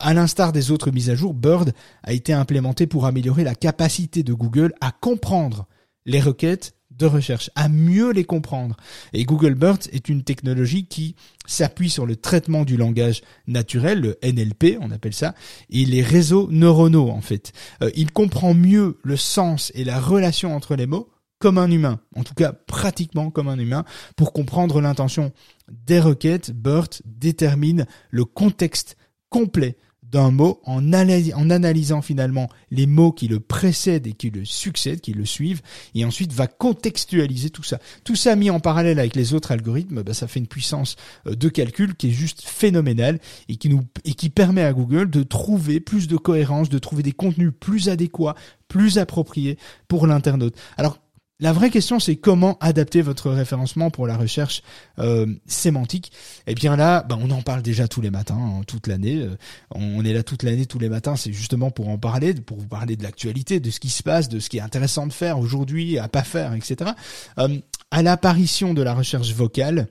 [0.00, 4.22] à l'instar des autres mises à jour, Bird a été implémenté pour améliorer la capacité
[4.22, 5.66] de Google à comprendre
[6.06, 8.76] les requêtes de recherche, à mieux les comprendre.
[9.12, 11.14] Et Google BERT est une technologie qui
[11.46, 15.34] s'appuie sur le traitement du langage naturel, le NLP, on appelle ça,
[15.70, 17.52] et les réseaux neuronaux, en fait.
[17.82, 22.00] Euh, il comprend mieux le sens et la relation entre les mots comme un humain,
[22.16, 23.84] en tout cas pratiquement comme un humain,
[24.16, 25.32] pour comprendre l'intention
[25.70, 28.96] des requêtes, BERT détermine le contexte
[29.30, 29.76] complet
[30.10, 35.12] d'un mot en, analysant finalement les mots qui le précèdent et qui le succèdent, qui
[35.12, 35.60] le suivent,
[35.94, 37.78] et ensuite va contextualiser tout ça.
[38.04, 41.34] Tout ça mis en parallèle avec les autres algorithmes, bah, ça fait une puissance euh,
[41.34, 43.18] de calcul qui est juste phénoménale
[43.48, 47.02] et qui nous et qui permet à Google de trouver plus de cohérence, de trouver
[47.02, 48.34] des contenus plus adéquats,
[48.68, 50.56] plus appropriés pour l'internaute.
[50.76, 50.98] Alors
[51.40, 54.62] la vraie question, c'est comment adapter votre référencement pour la recherche
[54.98, 56.10] euh, sémantique.
[56.48, 59.22] Eh bien là, ben, on en parle déjà tous les matins, hein, toute l'année.
[59.22, 59.36] Euh,
[59.72, 61.14] on est là toute l'année, tous les matins.
[61.14, 64.28] C'est justement pour en parler, pour vous parler de l'actualité, de ce qui se passe,
[64.28, 66.90] de ce qui est intéressant de faire aujourd'hui, à pas faire, etc.
[67.38, 67.60] Euh,
[67.92, 69.88] à l'apparition de la recherche vocale,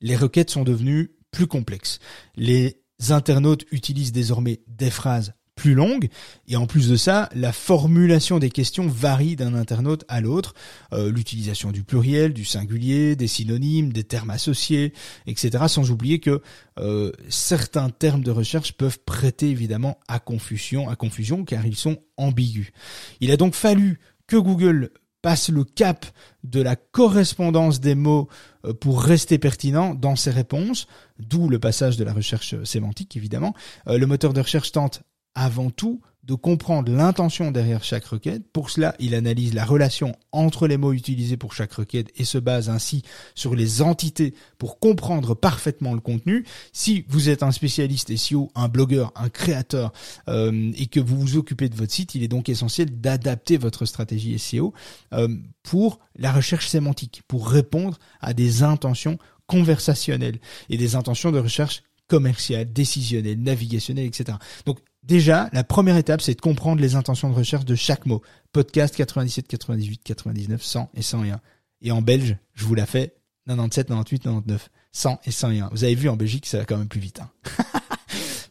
[0.00, 2.00] les requêtes sont devenues plus complexes.
[2.34, 6.08] Les internautes utilisent désormais des phrases plus longue.
[6.48, 10.54] Et en plus de ça, la formulation des questions varie d'un internaute à l'autre.
[10.92, 14.92] Euh, l'utilisation du pluriel, du singulier, des synonymes, des termes associés,
[15.26, 15.64] etc.
[15.68, 16.40] Sans oublier que
[16.78, 21.98] euh, certains termes de recherche peuvent prêter évidemment à confusion, à confusion car ils sont
[22.16, 22.72] ambigus.
[23.20, 26.04] Il a donc fallu que Google passe le cap
[26.42, 28.28] de la correspondance des mots
[28.64, 30.88] euh, pour rester pertinent dans ses réponses,
[31.18, 33.54] d'où le passage de la recherche sémantique évidemment.
[33.86, 35.02] le moteur de recherche tente
[35.34, 38.44] avant tout de comprendre l'intention derrière chaque requête.
[38.52, 42.38] Pour cela, il analyse la relation entre les mots utilisés pour chaque requête et se
[42.38, 43.02] base ainsi
[43.34, 46.44] sur les entités pour comprendre parfaitement le contenu.
[46.72, 49.92] Si vous êtes un spécialiste SEO, un blogueur, un créateur
[50.28, 53.84] euh, et que vous vous occupez de votre site, il est donc essentiel d'adapter votre
[53.84, 54.72] stratégie SEO
[55.12, 55.28] euh,
[55.64, 59.18] pour la recherche sémantique, pour répondre à des intentions
[59.48, 60.38] conversationnelles
[60.70, 64.38] et des intentions de recherche commerciale, décisionnelle, navigationnelle, etc.
[64.66, 68.22] Donc Déjà, la première étape, c'est de comprendre les intentions de recherche de chaque mot.
[68.52, 71.40] Podcast 97, 98, 99, 100 et 101.
[71.80, 73.14] Et en belge, je vous la fais
[73.46, 75.70] 97, 98, 99, 100 et 101.
[75.72, 77.20] Vous avez vu, en Belgique, ça va quand même plus vite.
[77.20, 77.30] Hein.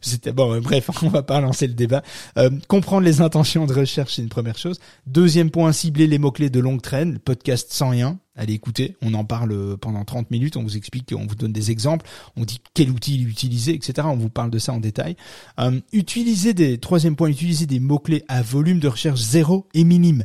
[0.02, 2.02] C'était bon, bref, on va pas lancer le débat.
[2.36, 4.80] Euh, comprendre les intentions de recherche, c'est une première chose.
[5.06, 8.18] Deuxième point, cibler les mots-clés de longue traîne, le podcast 101.
[8.34, 11.70] Allez écouter, on en parle pendant 30 minutes, on vous explique, on vous donne des
[11.70, 14.08] exemples, on dit quel outil utiliser, etc.
[14.10, 15.16] On vous parle de ça en détail.
[15.60, 20.24] Euh, utiliser des, troisième point, utiliser des mots-clés à volume de recherche zéro et minime.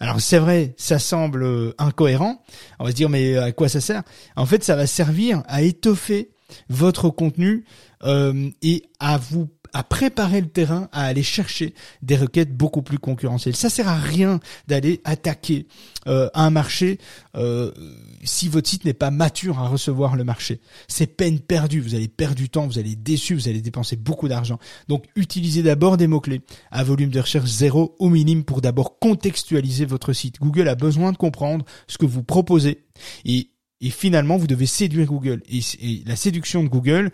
[0.00, 2.42] Alors c'est vrai, ça semble euh, incohérent.
[2.80, 4.02] On va se dire mais à quoi ça sert?
[4.34, 6.30] En fait, ça va servir à étoffer
[6.68, 7.64] votre contenu
[8.04, 12.98] euh, et à vous à préparer le terrain à aller chercher des requêtes beaucoup plus
[12.98, 13.56] concurrentielles.
[13.56, 15.66] Ça sert à rien d'aller attaquer
[16.06, 16.98] euh, un marché
[17.36, 17.72] euh,
[18.24, 20.60] si votre site n'est pas mature à recevoir le marché.
[20.88, 21.80] C'est peine perdue.
[21.80, 24.58] Vous allez perdre du temps, vous allez déçu, vous allez dépenser beaucoup d'argent.
[24.88, 29.84] Donc utilisez d'abord des mots-clés à volume de recherche zéro au minimum pour d'abord contextualiser
[29.84, 30.38] votre site.
[30.40, 32.84] Google a besoin de comprendre ce que vous proposez
[33.24, 33.50] et
[33.80, 35.42] et finalement, vous devez séduire Google.
[35.50, 35.60] Et,
[36.06, 37.10] la séduction de Google,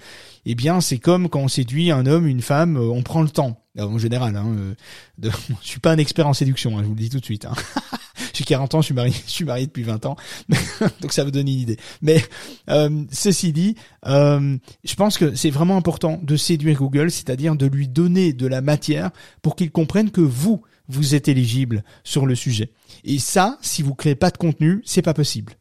[0.47, 3.29] eh bien, c'est comme quand on séduit un homme, une femme, euh, on prend le
[3.29, 3.61] temps.
[3.79, 4.75] en général, hein, euh,
[5.63, 7.45] je suis pas un expert en séduction, hein, je vous le dis tout de suite.
[7.45, 7.55] Hein.
[8.35, 8.87] J'ai 40 ans, je
[9.27, 10.17] suis marié, depuis 20 ans,
[11.01, 11.79] donc ça vous donne une idée.
[12.03, 12.23] Mais
[12.69, 17.67] euh, ceci dit, euh, je pense que c'est vraiment important de séduire Google, c'est-à-dire de
[17.67, 22.35] lui donner de la matière pour qu'il comprenne que vous, vous êtes éligible sur le
[22.35, 22.73] sujet.
[23.05, 25.55] Et ça, si vous créez pas de contenu, c'est pas possible.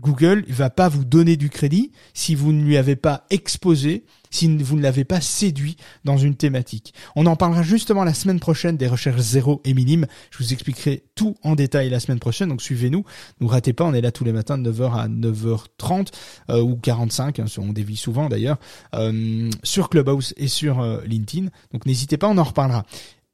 [0.00, 4.04] Google ne va pas vous donner du crédit si vous ne lui avez pas exposé,
[4.30, 6.94] si vous ne l'avez pas séduit dans une thématique.
[7.16, 10.06] On en parlera justement la semaine prochaine des recherches zéro et minimes.
[10.30, 13.04] Je vous expliquerai tout en détail la semaine prochaine, donc suivez-nous.
[13.40, 16.08] Ne ratez pas, on est là tous les matins de 9h à 9h30
[16.50, 18.58] euh, ou 45, hein, on dévie souvent d'ailleurs,
[18.94, 21.48] euh, sur Clubhouse et sur euh, LinkedIn.
[21.72, 22.84] Donc n'hésitez pas, on en reparlera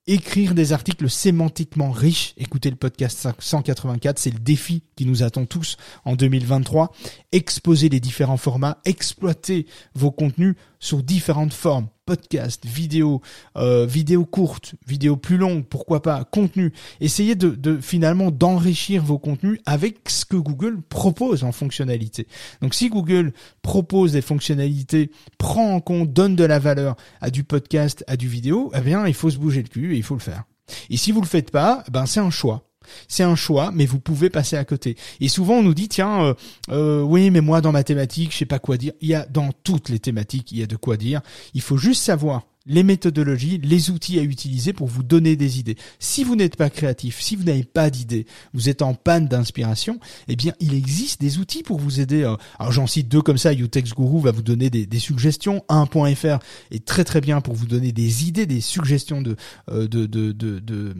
[0.06, 2.34] écrire des articles sémantiquement riches.
[2.36, 6.92] Écoutez le podcast 184, c'est le défi qui nous attend tous en 2023.
[7.32, 13.22] Exposer les différents formats, exploiter vos contenus sous différentes formes podcast, vidéo,
[13.56, 16.74] euh, vidéo courte, vidéo plus longue, pourquoi pas, contenu.
[17.00, 22.26] Essayez de, finalement d'enrichir vos contenus avec ce que Google propose en fonctionnalité.
[22.60, 27.44] Donc si Google propose des fonctionnalités, prend en compte, donne de la valeur à du
[27.44, 30.14] podcast, à du vidéo, eh bien il faut se bouger le cul et il faut
[30.14, 30.44] le faire.
[30.90, 32.68] Et si vous le faites pas, ben c'est un choix.
[33.08, 34.96] C'est un choix, mais vous pouvez passer à côté.
[35.20, 36.34] Et souvent on nous dit tiens, euh,
[36.70, 38.92] euh, oui, mais moi dans ma thématique, je sais pas quoi dire.
[39.00, 41.20] Il y a dans toutes les thématiques, il y a de quoi dire.
[41.54, 45.76] Il faut juste savoir les méthodologies, les outils à utiliser pour vous donner des idées.
[45.98, 50.00] Si vous n'êtes pas créatif, si vous n'avez pas d'idées, vous êtes en panne d'inspiration,
[50.28, 52.22] eh bien, il existe des outils pour vous aider.
[52.22, 53.52] Euh, alors, j'en cite deux comme ça.
[53.52, 55.62] Utex Guru va vous donner des, des suggestions.
[55.68, 56.38] 1.fr
[56.70, 59.36] est très très bien pour vous donner des idées, des suggestions de
[59.70, 60.94] euh, de, de, de, de,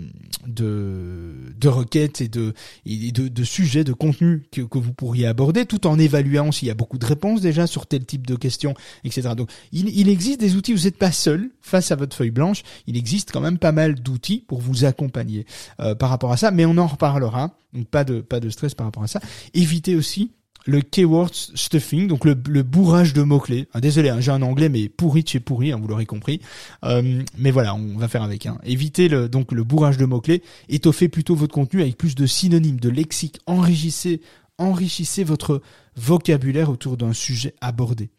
[0.47, 2.53] de, requêtes et de,
[2.85, 6.69] et de, de sujets, de contenus que, que vous pourriez aborder, tout en évaluant s'il
[6.69, 8.75] y a beaucoup de réponses déjà sur tel type de questions,
[9.05, 9.31] etc.
[9.37, 10.75] Donc, il, il existe des outils.
[10.75, 13.95] Vous n'êtes pas seul face à votre feuille blanche, il existe quand même pas mal
[13.95, 15.47] d'outils pour vous accompagner
[15.81, 17.57] euh, par rapport à ça, mais on en reparlera.
[17.73, 19.21] Donc pas de pas de stress par rapport à ça.
[19.55, 20.31] Évitez aussi
[20.67, 23.67] le keyword stuffing, donc le, bourrage de mots-clés.
[23.73, 26.41] Ah, désolé, hein, j'ai un anglais mais pourri de chez pourri, hein, vous l'aurez compris.
[26.85, 28.47] Euh, mais voilà, on va faire avec.
[28.47, 28.59] Hein.
[28.65, 30.43] Évitez le, donc le bourrage de mots-clés.
[30.69, 33.39] Étoffez plutôt votre contenu avec plus de synonymes, de lexique.
[33.47, 34.21] Enrichissez,
[34.59, 35.61] enrichissez votre
[35.97, 38.11] vocabulaire autour d'un sujet abordé.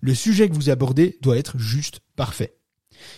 [0.00, 2.54] Le sujet que vous abordez doit être juste parfait.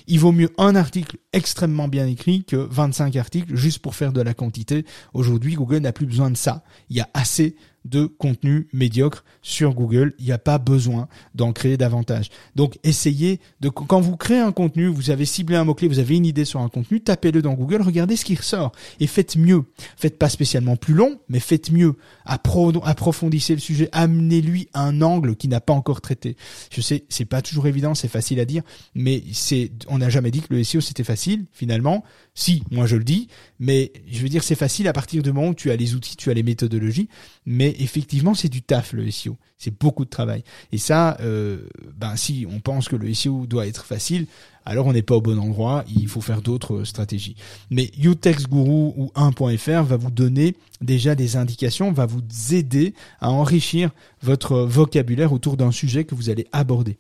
[0.06, 4.20] Il vaut mieux un article extrêmement bien écrit que 25 articles juste pour faire de
[4.20, 4.84] la quantité.
[5.12, 6.64] Aujourd'hui, Google n'a plus besoin de ça.
[6.90, 10.14] Il y a assez de contenu médiocre sur Google.
[10.18, 12.30] Il n'y a pas besoin d'en créer davantage.
[12.54, 16.16] Donc essayez de quand vous créez un contenu, vous avez ciblé un mot-clé, vous avez
[16.16, 19.64] une idée sur un contenu, tapez-le dans Google, regardez ce qui ressort et faites mieux.
[19.96, 21.96] Faites pas spécialement plus long, mais faites mieux.
[22.24, 26.36] approfondissez le sujet, amenez-lui un angle qui n'a pas encore traité.
[26.72, 28.62] Je sais, c'est pas toujours évident, c'est facile à dire,
[28.94, 32.04] mais c'est on n'a jamais dit que le SEO c'était facile finalement.
[32.34, 35.48] Si, moi je le dis, mais je veux dire c'est facile à partir du moment
[35.48, 37.08] où tu as les outils, tu as les méthodologies,
[37.46, 40.44] mais effectivement c'est du taf le SEO, c'est beaucoup de travail.
[40.72, 44.26] Et ça, euh, ben si on pense que le SEO doit être facile,
[44.64, 47.36] alors on n'est pas au bon endroit, il faut faire d'autres stratégies.
[47.70, 53.30] Mais Utex Guru ou 1.fr va vous donner déjà des indications, va vous aider à
[53.30, 53.90] enrichir
[54.22, 56.96] votre vocabulaire autour d'un sujet que vous allez aborder.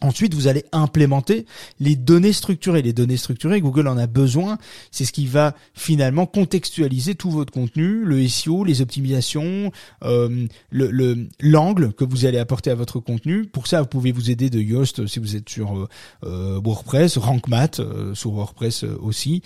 [0.00, 1.46] Ensuite, vous allez implémenter
[1.78, 2.82] les données structurées.
[2.82, 4.58] Les données structurées, Google en a besoin.
[4.90, 9.70] C'est ce qui va finalement contextualiser tout votre contenu, le SEO, les optimisations,
[10.04, 13.44] euh, le l'angle que vous allez apporter à votre contenu.
[13.46, 15.88] Pour ça, vous pouvez vous aider de Yoast si vous êtes sur euh,
[16.24, 19.42] euh WordPress, RankMath euh, sur WordPress euh, aussi.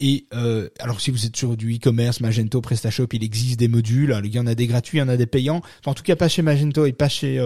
[0.00, 0.26] et
[0.80, 4.18] alors, si vous êtes sur du e-commerce, Magento, PrestaShop, il existe des modules.
[4.24, 5.62] il y en a des gratuits, il y en a des payants.
[5.86, 7.38] en tout cas, pas chez Magento et pas chez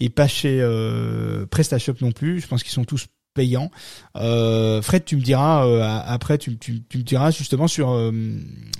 [0.00, 0.60] et pas chez
[0.92, 2.40] euh, PrestaShop non plus.
[2.40, 3.70] Je pense qu'ils sont tous payants.
[4.16, 8.12] Euh, Fred, tu me diras euh, après, tu, tu, tu, me diras justement sur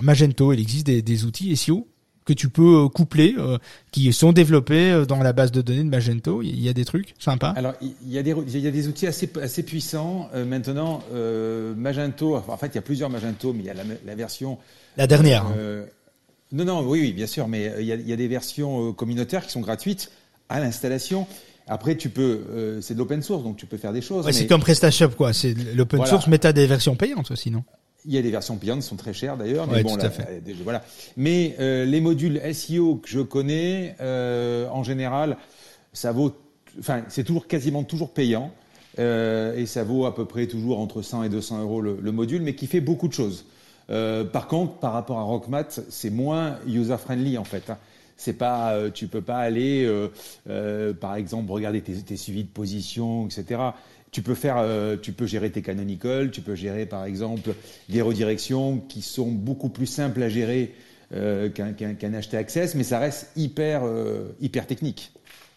[0.00, 1.88] Magento, il existe des, des outils SEO
[2.24, 3.34] que tu peux coupler,
[3.90, 6.40] qui sont développés dans la base de données de Magento.
[6.40, 7.50] Il y a des trucs sympas.
[7.56, 10.30] Alors, il y a des, il y a des outils assez, assez puissants.
[10.46, 11.02] maintenant,
[11.76, 14.58] Magento, en fait, il y a plusieurs Magento, mais il y a la, la version...
[14.96, 15.46] La dernière.
[15.46, 15.84] Hein.
[16.52, 18.92] Non, non, oui, oui, bien sûr, mais il y a, il y a des versions
[18.92, 20.12] communautaires qui sont gratuites
[20.48, 21.26] à l'installation.
[21.72, 24.26] Après, tu peux, euh, c'est de l'open source, donc tu peux faire des choses.
[24.26, 25.32] Ouais, C'est comme PrestaShop, quoi.
[25.32, 27.64] C'est l'open source, mais t'as des versions payantes aussi, non?
[28.04, 29.66] Il y a des versions payantes, qui sont très chères d'ailleurs.
[29.68, 30.10] Mais bon, là,
[30.64, 30.82] voilà.
[31.16, 35.38] Mais euh, les modules SEO que je connais, euh, en général,
[35.94, 36.36] ça vaut,
[36.78, 38.52] enfin, c'est toujours quasiment toujours payant.
[38.98, 42.42] et ça vaut à peu près toujours entre 100 et 200 euros le, le module,
[42.42, 43.46] mais qui fait beaucoup de choses.
[43.88, 47.70] par contre, par rapport à RockMath, c'est moins user-friendly en fait.
[47.70, 47.78] Hein.
[48.22, 50.06] C'est pas, euh, tu peux pas aller, euh,
[50.48, 53.60] euh, par exemple, regarder tes, suivis de position, etc.
[54.12, 54.64] tu peux faire,
[55.00, 57.54] tu peux gérer tes canonical, tu peux gérer par exemple
[57.88, 60.74] des redirections qui sont beaucoup plus simples à gérer
[61.10, 63.82] qu'un qu qu'un HT Access, mais ça reste hyper
[64.40, 65.12] hyper technique.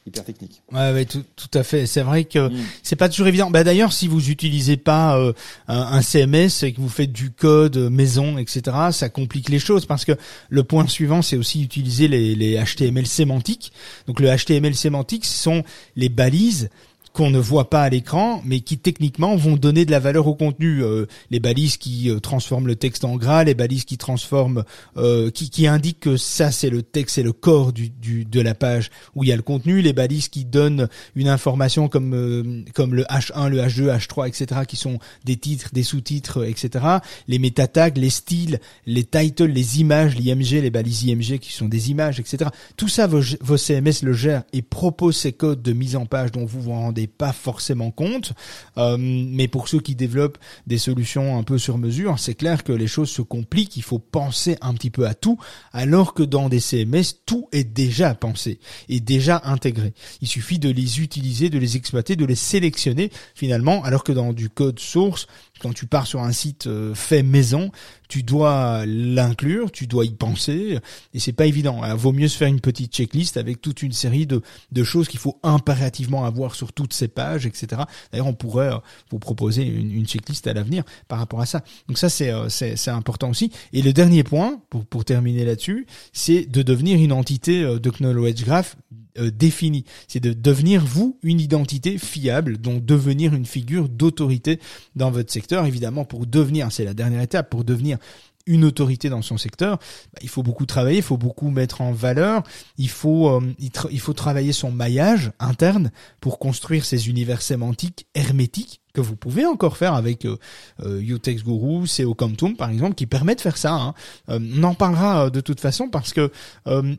[0.08, 0.62] Hyper technique.
[0.72, 1.88] Ouais, ouais tout, tout à fait.
[1.88, 2.64] C'est vrai que mm.
[2.84, 3.50] c'est pas toujours évident.
[3.50, 5.34] Bah d'ailleurs, si vous utilisez pas euh,
[5.68, 9.88] un, un, CMS et que vous faites du code maison, etc., ça complique les choses
[9.88, 10.12] parce que
[10.50, 13.72] le point suivant, c'est aussi utiliser les, les HTML sémantiques.
[14.06, 15.64] Donc le HTML sémantique, ce sont
[15.96, 16.70] les balises
[17.16, 20.36] qu'on ne voit pas à l'écran, mais qui techniquement vont donner de la valeur au
[20.36, 20.84] contenu.
[20.84, 24.66] Euh, les balises qui euh, transforment le texte en gras, les balises qui transforment,
[24.98, 28.42] euh, qui, qui indiquent que ça c'est le texte, c'est le corps du, du, de
[28.42, 32.66] la page où il y a le contenu, les balises qui donnent une information comme
[32.74, 36.86] comme le H1, le H2, H3, etc., qui sont des titres, des sous-titres, etc.
[37.30, 41.92] Les métatags, les styles, les titles, les images, l'IMG, les balises IMG qui sont des
[41.92, 42.50] images, etc.
[42.76, 46.34] Tout ça, vos, vos CMS le gèrent et proposent ces codes de mise en page
[46.34, 48.34] dont vous vous rendez pas forcément compte.
[48.78, 50.38] Euh, mais pour ceux qui développent
[50.68, 53.78] des solutions un peu sur mesure, c'est clair que les choses se compliquent.
[53.78, 55.38] Il faut penser un petit peu à tout,
[55.74, 59.94] alors que dans des CMS, tout est déjà pensé et déjà intégré.
[60.22, 64.34] Il suffit de les utiliser, de les exploiter, de les sélectionner finalement, alors que dans
[64.34, 65.28] du code source,
[65.60, 67.72] quand tu pars sur un site euh, fait maison,
[68.08, 70.80] tu dois l'inclure, tu dois y penser,
[71.14, 71.82] et c'est pas évident.
[71.96, 74.42] Vaut mieux se faire une petite checklist avec toute une série de,
[74.72, 77.84] de choses qu'il faut impérativement avoir sur toutes ces pages, etc.
[78.12, 78.78] D'ailleurs, on pourrait euh,
[79.12, 81.62] vous proposer une, une checklist à l'avenir par rapport à ça.
[81.88, 82.48] Donc ça, c'est euh,
[82.88, 83.52] important aussi.
[83.74, 88.76] Et le dernier point, pour, terminer là-dessus, c'est de devenir une entité de Knowledge Graph
[89.18, 89.86] euh, défini.
[90.10, 94.60] C'est de devenir, vous, une identité fiable, donc devenir une figure d'autorité
[94.98, 95.66] dans votre secteur.
[95.66, 97.98] Évidemment, pour devenir, c'est la dernière étape, pour devenir
[98.46, 99.78] une autorité dans son secteur,
[100.14, 102.44] bah, il faut beaucoup travailler, il faut beaucoup mettre en valeur,
[102.78, 105.92] il faut euh, il, faut travailler son maillage interne
[106.22, 110.38] pour construire ces univers sémantiques hermétiques que vous pouvez encore faire avec euh,
[110.82, 113.74] euh Guru, SEO Comptum par exemple, qui permet de faire ça.
[113.74, 113.94] Hein.
[114.30, 116.32] Euh, on en parlera euh, de toute façon parce que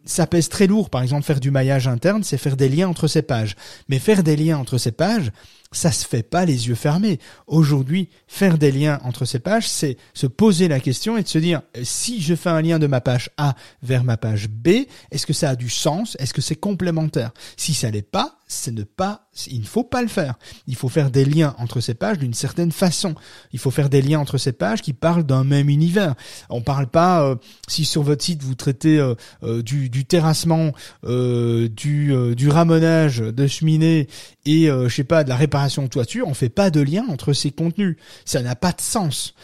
[0.05, 0.91] ça pèse très lourd.
[0.91, 3.57] Par exemple, faire du maillage interne, c'est faire des liens entre ces pages.
[3.89, 5.33] Mais faire des liens entre ces pages,
[5.73, 7.19] ça se fait pas les yeux fermés.
[7.47, 11.39] Aujourd'hui, faire des liens entre ces pages, c'est se poser la question et de se
[11.39, 14.69] dire si je fais un lien de ma page A vers ma page B,
[15.11, 16.17] est-ce que ça a du sens?
[16.19, 17.33] Est-ce que c'est complémentaire?
[17.57, 20.35] Si ça l'est pas, c'est ne pas, il ne faut pas le faire.
[20.69, 23.15] Il faut faire des liens entre ces pages d'une certaine façon.
[23.53, 26.15] Il faut faire des liens entre ces pages qui parlent d'un même univers.
[26.49, 27.35] On parle pas euh,
[27.67, 33.47] si sur votre site vous traitez euh, euh, du, du, terrassement, du, du ramonage de
[33.47, 34.07] cheminée
[34.45, 37.33] et je sais pas de la réparation de toiture, on fait pas de lien entre
[37.33, 37.97] ces contenus.
[38.25, 39.35] Ça n'a pas de sens.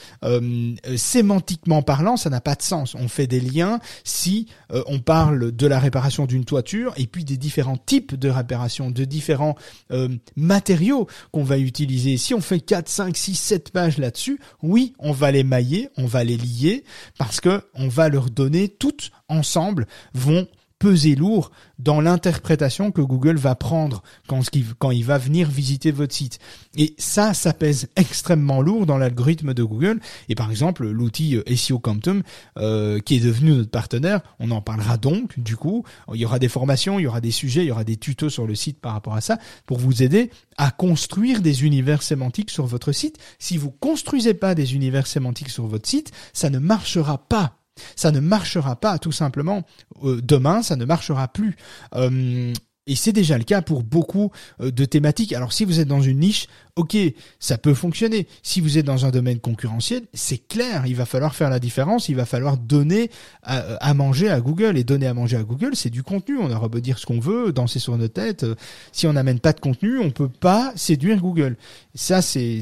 [0.97, 2.95] sémantiquement parlant, ça n'a pas de sens.
[2.95, 7.37] On fait des liens si on parle de la réparation d'une toiture et puis des
[7.37, 9.57] différents types de réparation de différents
[9.91, 12.17] euh, matériaux qu'on va utiliser.
[12.17, 16.07] Si on fait 4, 5, 6, 7 pages là-dessus, oui, on va les mailler, on
[16.07, 16.85] va les lier
[17.19, 20.47] parce que on va leur donner toutes ensemble vont
[20.83, 26.41] peser lourd dans l'interprétation que Google va prendre quand, il va venir visiter votre site.
[26.77, 30.01] Et ça, ça pèse extrêmement lourd dans l'algorithme de Google.
[30.29, 32.25] Et par exemple, l'outil euh, SEO Quantum,
[32.59, 35.85] euh, qui est devenu notre partenaire, on en parlera donc, du coup.
[36.13, 38.31] Il y aura des formations, il y aura des sujets, il y aura des tutos
[38.31, 42.51] sur le site par rapport à ça, pour vous aider à construire des univers sémantiques
[42.51, 43.19] sur votre site.
[43.39, 47.62] Si vous construisez pas des univers sémantiques sur votre site, ça ne marchera pas
[47.97, 49.63] ça ne marchera pas, tout simplement.
[50.05, 51.57] Euh, demain, ça ne marchera plus.
[51.95, 52.53] Euh,
[52.87, 55.33] et c'est déjà le cas pour beaucoup euh, de thématiques.
[55.33, 56.97] Alors si vous êtes dans une niche, ok,
[57.39, 58.27] ça peut fonctionner.
[58.43, 62.09] Si vous êtes dans un domaine concurrentiel, c'est clair, il va falloir faire la différence,
[62.09, 63.11] il va falloir donner
[63.43, 64.77] à, manger à Google.
[64.77, 66.39] Et donner à manger à Google, c'est du contenu.
[66.39, 68.47] On aura beau dire ce qu'on veut, danser sur nos têtes.
[68.91, 71.57] Si on n'amène pas de contenu, on peut pas séduire Google.
[71.95, 72.61] Ça, c'est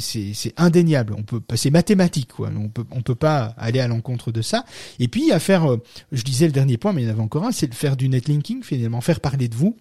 [0.57, 1.15] indéniable.
[1.17, 2.51] On peut, c'est mathématique, quoi.
[2.57, 4.65] On peut on peut pas aller à l'encontre de ça.
[4.99, 7.23] Et puis à faire, euh, je disais le dernier point, mais il y en avait
[7.23, 9.77] encore un, c'est de faire du netlinking finalement, faire parler de vous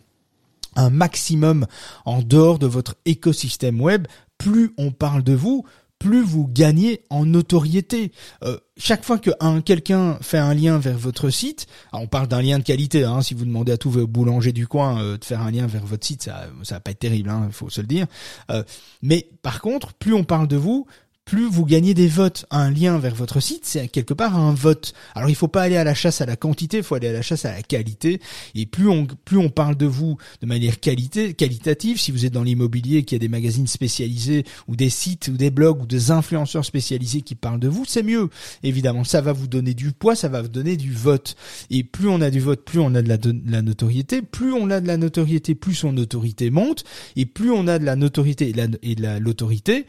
[0.76, 1.66] un maximum
[2.06, 4.08] en dehors de votre écosystème web,
[4.38, 5.66] plus on parle de vous,
[6.00, 8.14] plus vous gagnez en notoriété.
[8.44, 12.42] Euh, chaque fois que un quelqu'un fait un lien vers votre site, on parle d'un
[12.42, 13.04] lien de qualité.
[13.04, 15.68] Hein, si vous demandez à tous vos boulangers du coin euh, de faire un lien
[15.68, 18.08] vers votre site, ça ça va pas être terrible, il hein, faut se le dire.
[18.50, 18.64] Euh,
[19.02, 20.88] mais par contre, plus on parle de vous,
[21.30, 22.48] plus vous gagnez des votes.
[22.50, 24.94] Un lien vers votre site, c'est quelque part un vote.
[25.14, 27.14] Alors il faut pas aller à la chasse à la quantité, il faut aller à
[27.14, 28.20] la chasse à la qualité.
[28.56, 32.34] Et plus on plus on parle de vous de manière qualité qualitative, si vous êtes
[32.34, 35.86] dans l'immobilier, qu'il y a des magazines spécialisés ou des sites ou des blogs ou
[35.86, 38.30] des influenceurs spécialisés qui parlent de vous, c'est mieux.
[38.64, 41.36] Évidemment, ça va vous donner du poids, ça va vous donner du vote.
[41.70, 44.24] Et plus on a du vote, plus on a de la, de la notoriété.
[44.24, 46.86] Plus on a de la notoriété, plus son autorité monte.
[47.16, 48.52] Et plus on a de la notoriété
[48.82, 49.86] et de l'autorité,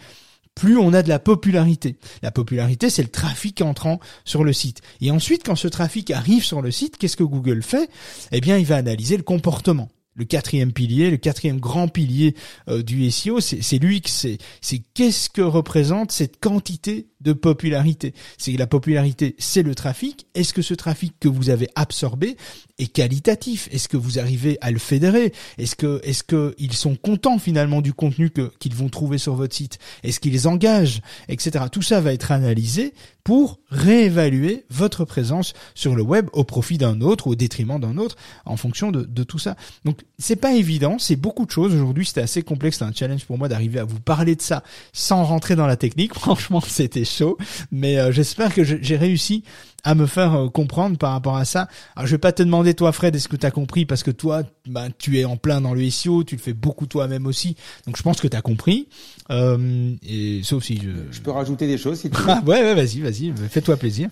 [0.55, 1.97] plus on a de la popularité.
[2.23, 4.83] La popularité, c'est le trafic entrant sur le site.
[5.01, 7.89] Et ensuite, quand ce trafic arrive sur le site, qu'est-ce que Google fait?
[8.33, 12.35] Eh bien, il va analyser le comportement le quatrième pilier, le quatrième grand pilier
[12.69, 18.15] euh, du SEO, c'est c'est c'est qu'est-ce que représente cette quantité de popularité.
[18.39, 20.27] C'est la popularité, c'est le trafic.
[20.35, 22.37] Est-ce que ce trafic que vous avez absorbé
[22.79, 23.69] est qualitatif?
[23.73, 25.33] Est-ce que vous arrivez à le fédérer?
[25.59, 29.35] Est-ce que est-ce que ils sont contents finalement du contenu que qu'ils vont trouver sur
[29.35, 29.79] votre site?
[30.03, 31.67] Est-ce qu'ils engagent, etc.
[31.71, 32.95] Tout ça va être analysé
[33.25, 37.99] pour réévaluer votre présence sur le web au profit d'un autre ou au détriment d'un
[37.99, 39.57] autre en fonction de, de tout ça.
[39.85, 41.75] Donc c'est pas évident, c'est beaucoup de choses.
[41.75, 44.63] Aujourd'hui c'était assez complexe, c'est un challenge pour moi d'arriver à vous parler de ça
[44.93, 46.15] sans rentrer dans la technique.
[46.19, 47.37] Franchement c'était chaud,
[47.71, 49.45] mais euh, j'espère que j'ai réussi
[49.85, 51.69] à me faire euh, comprendre par rapport à ça.
[51.97, 54.11] Alors je vais pas te demander toi Fred, est-ce que tu as compris parce que
[54.11, 57.57] toi bah, tu es en plein dans le SEO, tu le fais beaucoup toi-même aussi.
[57.87, 58.89] Donc je pense que tu as compris.
[59.31, 62.25] Euh, et sauf si je je peux rajouter des choses si tu veux.
[62.29, 64.11] Ah, ouais ouais, vas-y, vas-y, fais-toi plaisir.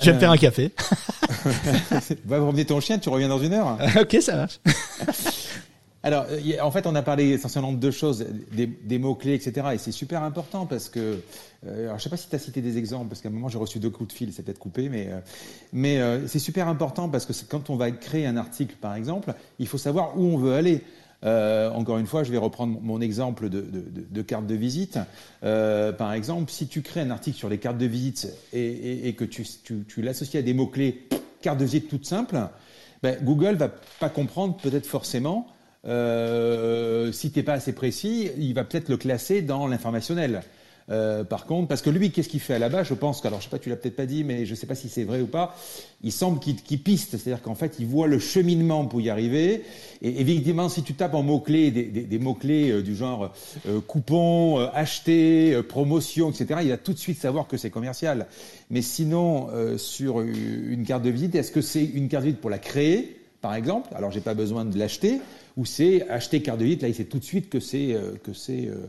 [0.00, 0.72] Je vais me faire un café.
[2.24, 3.78] Va promener ton chien, tu reviens dans une heure.
[4.00, 4.58] ok, ça marche.
[6.02, 6.26] Alors,
[6.62, 9.68] en fait, on a parlé essentiellement de deux choses, des, mots-clés, etc.
[9.74, 11.20] Et c'est super important parce que,
[11.66, 13.48] euh, alors, je sais pas si tu as cité des exemples, parce qu'à un moment,
[13.48, 15.20] j'ai reçu deux coups de fil, c'est peut-être coupé, mais, euh,
[15.74, 19.34] mais euh, c'est super important parce que quand on va créer un article, par exemple,
[19.58, 20.82] il faut savoir où on veut aller.
[21.22, 24.98] encore une fois, je vais reprendre mon exemple de, carte de visite.
[25.42, 30.02] par exemple, si tu crées un article sur les cartes de visite et, que tu
[30.02, 31.08] l'associes à des mots-clés,
[31.42, 32.38] carte de visite toute simple,
[33.02, 35.46] ben, Google va pas comprendre peut-être forcément
[35.86, 40.42] euh, si t'es pas assez précis, il va peut-être le classer dans l'informationnel.
[40.90, 42.88] Euh, par contre, parce que lui, qu'est-ce qu'il fait à la base?
[42.88, 44.66] Je pense que, alors je sais pas, tu l'as peut-être pas dit, mais je sais
[44.66, 45.56] pas si c'est vrai ou pas.
[46.02, 49.62] Il semble qu'il piste, c'est-à-dire qu'en fait, il voit le cheminement pour y arriver.
[50.02, 52.96] Et évidemment, si tu tapes en mots clés des, des, des mots clés euh, du
[52.96, 53.32] genre
[53.68, 58.26] euh, coupon, euh, acheter, promotion, etc., il va tout de suite savoir que c'est commercial.
[58.70, 62.50] Mais sinon, sur une carte de visite, est-ce que c'est une carte de visite pour
[62.50, 65.20] la créer, par exemple Alors, j'ai pas besoin de l'acheter
[65.56, 66.82] ou c'est acheter carte de visite.
[66.82, 68.86] Là, il sait tout de suite que c'est euh, que c'est euh,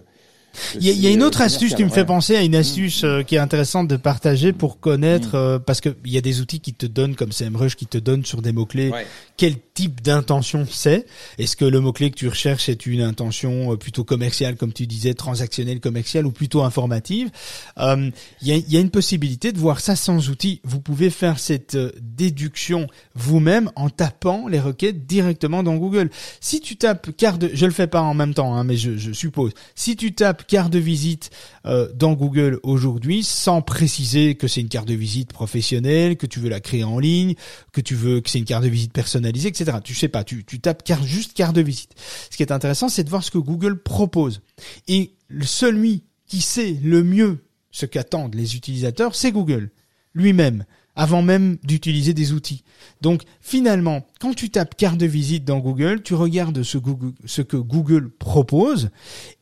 [0.76, 3.36] il y, a une autre astuce qui me fait penser à une astuce euh, qui
[3.36, 5.40] est intéressante de partager pour connaître, mm.
[5.40, 7.98] euh, parce que il y a des outils qui te donnent, comme CMrush, qui te
[7.98, 8.92] donnent sur des mots-clés,
[9.38, 11.08] quel type d'intention c'est?
[11.40, 14.86] Est-ce que le mot-clé que tu recherches est une intention euh, plutôt commerciale, comme tu
[14.86, 17.32] disais, transactionnelle, commerciale, ou plutôt informative?
[17.78, 18.12] Il
[18.44, 20.62] y, a, y, a, une possibilité de voir ça sans outils.
[20.64, 26.12] Vous pouvez faire cette déduction vous-même en tapant les requêtes directement dans Google.
[26.42, 27.50] Si tu tapes carte de...
[27.54, 29.52] Je le fais pas en même temps, hein, mais je, je suppose.
[29.74, 31.32] Si tu tapes carte de visite
[31.66, 36.40] euh, dans Google aujourd'hui sans préciser que c'est une carte de visite professionnelle, que tu
[36.40, 37.34] veux la créer en ligne,
[37.72, 39.71] que tu veux que c'est une carte de visite personnalisée, etc.
[39.80, 41.94] Tu sais pas, tu, tapes juste carte de visite.
[42.30, 44.42] Ce qui est intéressant, c'est de voir ce que Google propose.
[44.88, 49.70] Et celui qui sait le mieux ce qu'attendent les utilisateurs, c'est Google
[50.14, 50.66] lui-même
[50.96, 52.64] avant même d'utiliser des outils.
[53.00, 56.78] Donc finalement, quand tu tapes carte de visite dans Google, tu regardes ce,
[57.26, 58.90] ce que Google propose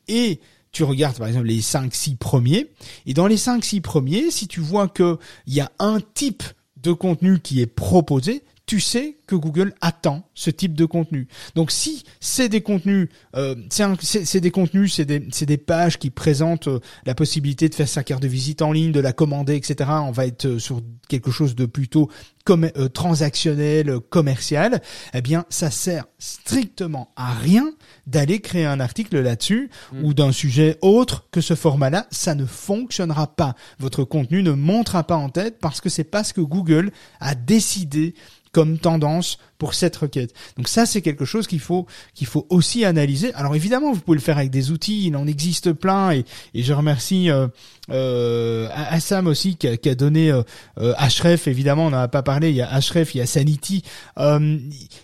[0.08, 0.40] et
[0.72, 2.70] tu regardes par exemple les 5-6 premiers,
[3.06, 5.18] et dans les 5-6 premiers, si tu vois qu'il
[5.48, 6.44] y a un type
[6.78, 11.28] de contenu qui est proposé, tu sais que Google attend ce type de contenu.
[11.56, 16.68] Donc si c'est des contenus, euh, c'est des contenus, c'est des, des, pages qui présentent
[16.68, 19.90] euh, la possibilité de faire sa carte de visite en ligne, de la commander, etc.
[20.04, 22.12] On va être euh, sur quelque chose de plutôt
[22.50, 24.82] comme, euh, transactionnel, commercial.
[25.14, 27.72] Eh bien, ça sert strictement à rien
[28.08, 30.04] d'aller créer un article là-dessus mm.
[30.04, 32.08] ou d'un sujet autre que ce format-là.
[32.12, 33.56] Ça ne fonctionnera pas.
[33.80, 37.36] Votre contenu ne montera pas en tête parce que c'est pas ce que Google a
[37.36, 38.16] décidé
[38.52, 40.34] comme tendance pour cette requête.
[40.58, 41.86] Donc ça, c'est quelque chose qu'il faut
[42.16, 43.32] qu'il faut aussi analyser.
[43.36, 46.64] Alors évidemment, vous pouvez le faire avec des outils, il en existe plein, et, et
[46.64, 47.48] je remercie euh,
[47.92, 50.44] euh, Assam aussi qui a, qui a donné euh,
[50.80, 51.48] euh Href.
[51.48, 52.50] Évidemment, on n'en a pas parlé.
[52.50, 53.84] Il y a Href, il y a Sanity.
[54.18, 54.60] Euh,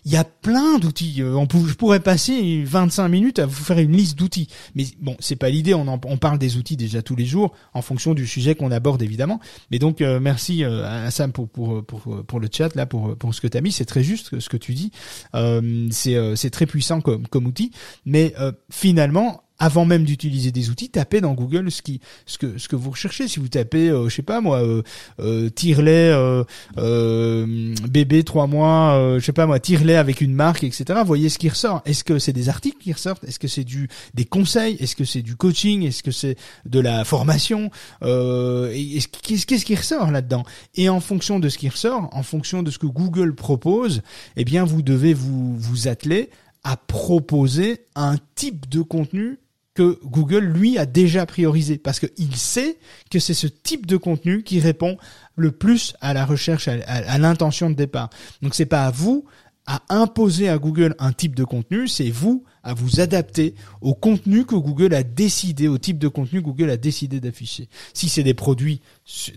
[0.06, 1.22] il y a plein d'outils.
[1.22, 5.16] Euh, on je pourrais passer 25 minutes à vous faire une liste d'outils, mais bon,
[5.20, 5.74] c'est pas l'idée.
[5.74, 9.02] On, on parle des outils déjà tous les jours en fonction du sujet qu'on aborde
[9.02, 9.40] évidemment.
[9.72, 13.42] Mais donc merci à Assam pour, pour pour pour le chat là pour pour ce
[13.42, 13.72] que tu as mis.
[13.72, 14.92] C'est très juste ce que tu dis.
[15.36, 17.72] Euh, c'est euh, c'est très puissant comme comme outil,
[18.06, 22.58] mais euh, finalement avant même d'utiliser des outils, tapez dans Google ce qui, ce que,
[22.58, 23.28] ce que vous recherchez.
[23.28, 24.82] Si vous tapez, euh, je sais pas moi, euh,
[25.20, 26.44] euh, tire-lait euh,
[26.78, 31.00] euh, bébé trois mois, euh, je sais pas moi, tire-lait avec une marque, etc.
[31.06, 31.82] Voyez ce qui ressort.
[31.86, 33.24] Est-ce que c'est des articles qui ressortent?
[33.24, 34.76] Est-ce que c'est du des conseils?
[34.80, 35.84] Est-ce que c'est du coaching?
[35.84, 36.36] Est-ce que c'est
[36.66, 37.70] de la formation?
[38.02, 40.44] Qu'est-ce qui ressort là-dedans?
[40.76, 44.02] Et en fonction de ce qui ressort, en fonction de ce que Google propose,
[44.36, 46.30] eh bien vous devez vous vous atteler
[46.64, 49.38] à proposer un type de contenu
[49.76, 52.78] que Google lui a déjà priorisé parce qu'il sait
[53.12, 54.98] que c'est ce type de contenu qui répond
[55.36, 58.10] le plus à la recherche, à, l'intention de départ.
[58.42, 59.26] Donc c'est pas à vous
[59.68, 64.46] à imposer à Google un type de contenu, c'est vous à vous adapter au contenu
[64.46, 67.68] que Google a décidé, au type de contenu que Google a décidé d'afficher.
[67.94, 68.82] Si c'est des produits,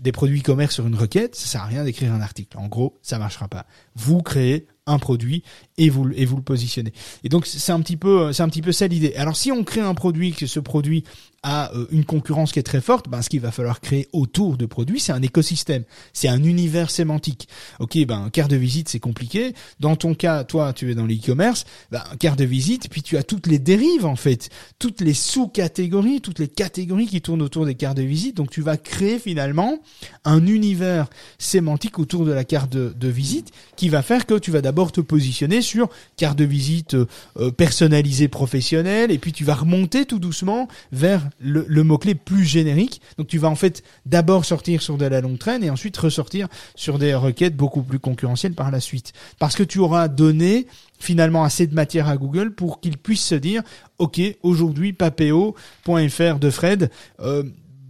[0.01, 2.57] des produits commerce sur une requête, ça sert à rien d'écrire un article.
[2.57, 3.65] En gros, ça marchera pas.
[3.95, 5.43] Vous créez un produit
[5.77, 6.93] et vous et vous le positionnez.
[7.23, 9.13] Et donc c'est un petit peu c'est un petit peu ça l'idée.
[9.15, 11.03] Alors si on crée un produit que ce produit
[11.43, 14.57] a euh, une concurrence qui est très forte, ben ce qu'il va falloir créer autour
[14.57, 15.83] de produits, c'est un écosystème,
[16.13, 17.47] c'est un univers sémantique.
[17.79, 19.53] OK, ben carte de visite c'est compliqué.
[19.79, 23.23] Dans ton cas, toi tu es dans l'e-commerce, ben carte de visite, puis tu as
[23.23, 27.75] toutes les dérives en fait, toutes les sous-catégories, toutes les catégories qui tournent autour des
[27.75, 28.37] cartes de visite.
[28.37, 29.79] Donc tu vas créer finalement
[30.25, 34.51] un univers sémantique autour de la carte de, de visite qui va faire que tu
[34.51, 37.05] vas d'abord te positionner sur carte de visite euh,
[37.37, 43.01] euh, personnalisée professionnelle et puis tu vas remonter tout doucement vers le, mot-clé plus générique.
[43.17, 46.47] Donc tu vas en fait d'abord sortir sur de la longue traîne et ensuite ressortir
[46.75, 49.13] sur des requêtes beaucoup plus concurrentielles par la suite.
[49.39, 50.67] Parce que tu auras donné
[50.99, 53.63] finalement assez de matière à Google pour qu'il puisse se dire
[53.97, 56.89] OK, aujourd'hui papéo.fr de Fred
[57.21, 57.43] euh,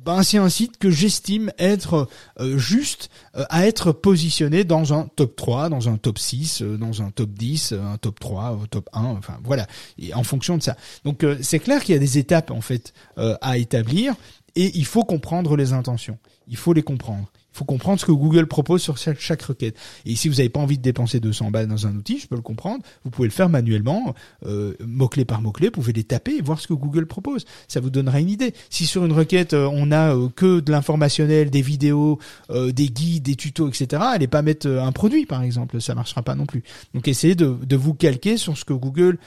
[0.10, 2.07] ben, c'est un site que j'estime être
[2.39, 6.78] euh, juste euh, à être positionné dans un top 3, dans un top 6, euh,
[6.78, 9.68] dans un top 10, euh, un top 3, un top 1, enfin voilà,
[9.99, 10.76] et en fonction de ça.
[11.05, 14.16] Donc c'est clair qu'il y a des étapes en fait à établir
[14.55, 16.18] et il faut comprendre les intentions.
[16.47, 17.30] Il faut les comprendre.
[17.60, 19.76] Faut comprendre ce que Google propose sur chaque, requête.
[20.05, 22.38] Et si vous n'avez pas envie de dépenser 200 balles dans un outil, je peux
[22.38, 26.38] le comprendre, vous pouvez le faire manuellement, euh, mot-clé par mot-clé, vous pouvez les taper
[26.38, 27.43] et voir ce que Google propose.
[27.68, 28.53] Ça vous donnera une idée.
[28.70, 32.18] Si sur une requête, euh, on a euh, que de l'informationnel, des vidéos,
[32.49, 36.22] euh, des guides, des tutos, etc., allez pas mettre un produit, par exemple, ça marchera
[36.22, 36.64] pas non plus.
[36.93, 39.18] Donc essayez de, vous calquer sur ce que Google,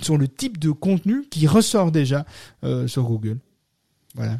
[0.00, 2.26] sur le type de contenu qui ressort déjà
[2.86, 3.38] sur Google.
[4.14, 4.38] Voilà.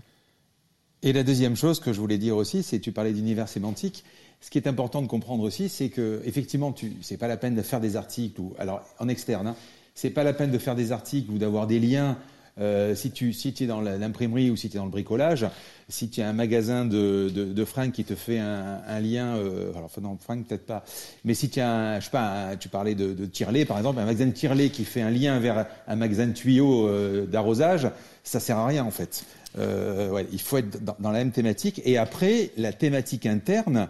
[1.07, 4.03] Et la deuxième chose que je voulais dire aussi, c'est tu parlais d'univers sémantique.
[4.41, 7.55] Ce qui est important de comprendre aussi, c'est que effectivement, tu, c'est pas la peine
[7.55, 9.47] de faire des articles ou alors en externe.
[9.47, 9.55] Hein,
[9.95, 12.19] c'est pas la peine de faire des articles ou d'avoir des liens.
[12.59, 15.47] Euh, si tu si es dans l'imprimerie ou si tu es dans le bricolage,
[15.91, 19.37] si tu as un magasin de, de, de fringues qui te fait un, un lien,
[19.37, 20.83] euh, alors non, fringues peut-être pas,
[21.25, 24.01] mais si tu as, un, je sais pas, tu parlais de, de tirelet par exemple,
[24.01, 27.91] un magasin de tirelet qui fait un lien vers un magasin de tuyaux euh, d'arrosage,
[28.25, 29.27] ça sert à rien en fait.
[29.59, 31.81] Euh, ouais, il faut être dans, dans la même thématique.
[31.85, 33.89] Et après, la thématique interne,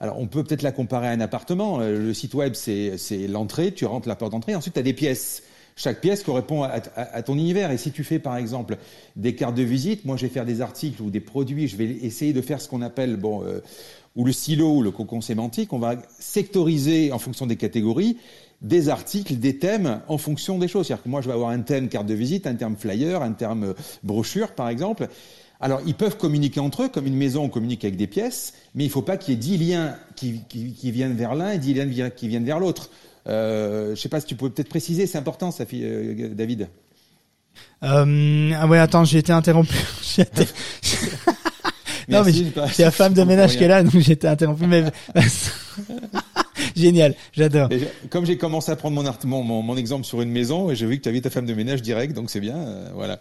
[0.00, 1.80] alors on peut peut-être la comparer à un appartement.
[1.80, 4.92] Euh, Le site web, c'est l'entrée, tu rentres la porte d'entrée, ensuite tu as des
[4.92, 5.42] pièces.
[5.76, 7.70] Chaque pièce correspond à, ton univers.
[7.72, 8.76] Et si tu fais par exemple
[9.16, 11.86] des cartes de visite, moi je vais faire des articles ou des produits, je vais
[11.86, 13.60] essayer de faire ce qu'on appelle bon, euh,
[14.14, 15.72] ou le silo ou le cocon sémantique.
[15.72, 18.16] On va sectoriser en fonction des catégories
[18.64, 20.86] des articles, des thèmes en fonction des choses.
[20.86, 23.32] C'est-à-dire que moi, je vais avoir un thème carte de visite, un terme flyer, un
[23.32, 25.08] terme euh, brochure, par exemple.
[25.60, 28.84] Alors, ils peuvent communiquer entre eux, comme une maison, on communique avec des pièces, mais
[28.84, 31.58] il ne faut pas qu'il y ait dix liens qui, qui- viennent vers l'un et
[31.58, 32.90] dix liens qui viennent vers l'autre.
[33.26, 36.68] Euh, je ne sais pas si tu peux peut-être préciser, c'est important, ça, euh, David.
[37.82, 39.74] Euh, ah ouais, attends, j'ai été interrompu.
[40.18, 40.44] Été-
[42.08, 44.28] non, mais Merci, je- c'est la femme de ménage qui est là, donc j'ai été
[44.28, 44.66] interrompu.
[44.66, 44.84] Mais
[46.76, 47.68] génial, j'adore.
[48.10, 50.76] Comme j'ai commencé à prendre mon, art- mon, mon, mon exemple sur une maison, et
[50.76, 52.56] j'ai vu que tu avais ta femme de ménage direct, donc c'est bien.
[52.56, 53.20] euh, voilà.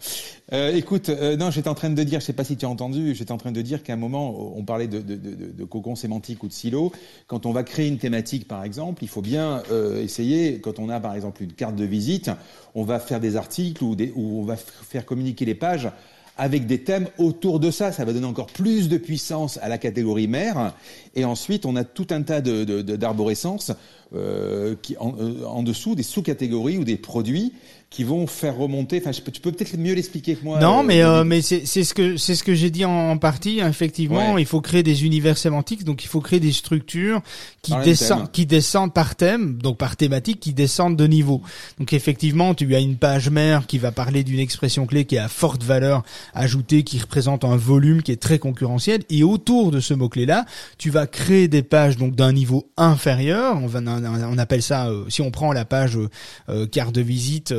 [0.52, 2.70] Euh, écoute, euh, non, j'étais en train de dire, je sais pas si tu as
[2.70, 5.64] entendu, j'étais en train de dire qu'à un moment, on parlait de, de, de, de,
[5.66, 6.92] cocon sémantique ou de silo.
[7.28, 10.90] Quand on va créer une thématique, par exemple, il faut bien euh, essayer, quand on
[10.90, 12.30] a par exemple une carte de visite,
[12.76, 15.90] on va faire des articles ou, des, ou on va faire communiquer les pages
[16.38, 17.92] avec des thèmes autour de ça.
[17.92, 20.74] Ça va donner encore plus de puissance à la catégorie mère.
[21.16, 23.72] Et ensuite, on a tout un tas de, de, d'arborescences
[24.16, 27.54] euh, euh, en dessous, des sous-catégories ou des produits
[27.94, 28.98] qui vont faire remonter.
[29.00, 30.60] Enfin, je peux- tu peux peut-être mieux l'expliquer que moi.
[30.60, 33.12] Non, euh, mais euh, mais c'est c'est ce que c'est ce que j'ai dit en,
[33.12, 33.60] en partie.
[33.60, 34.42] Effectivement, Ouais.
[34.42, 37.22] il faut créer des univers sémantiques, donc il faut créer des structures
[37.62, 41.44] qui descendent qui descendent par thème, donc par thématique, qui descendent de niveau.
[41.78, 45.28] Donc effectivement, tu as une page mère qui va parler d'une expression clé qui a
[45.28, 46.02] forte valeur
[46.34, 50.26] ajoutée, qui représente un volume qui est très concurrentiel, et autour de ce mot clé
[50.26, 50.46] là,
[50.80, 53.58] tu vas créer des pages donc d'un niveau inférieur.
[53.62, 56.10] On va on appelle ça euh, si on prend la page euh,
[56.50, 57.54] euh, carte de visite.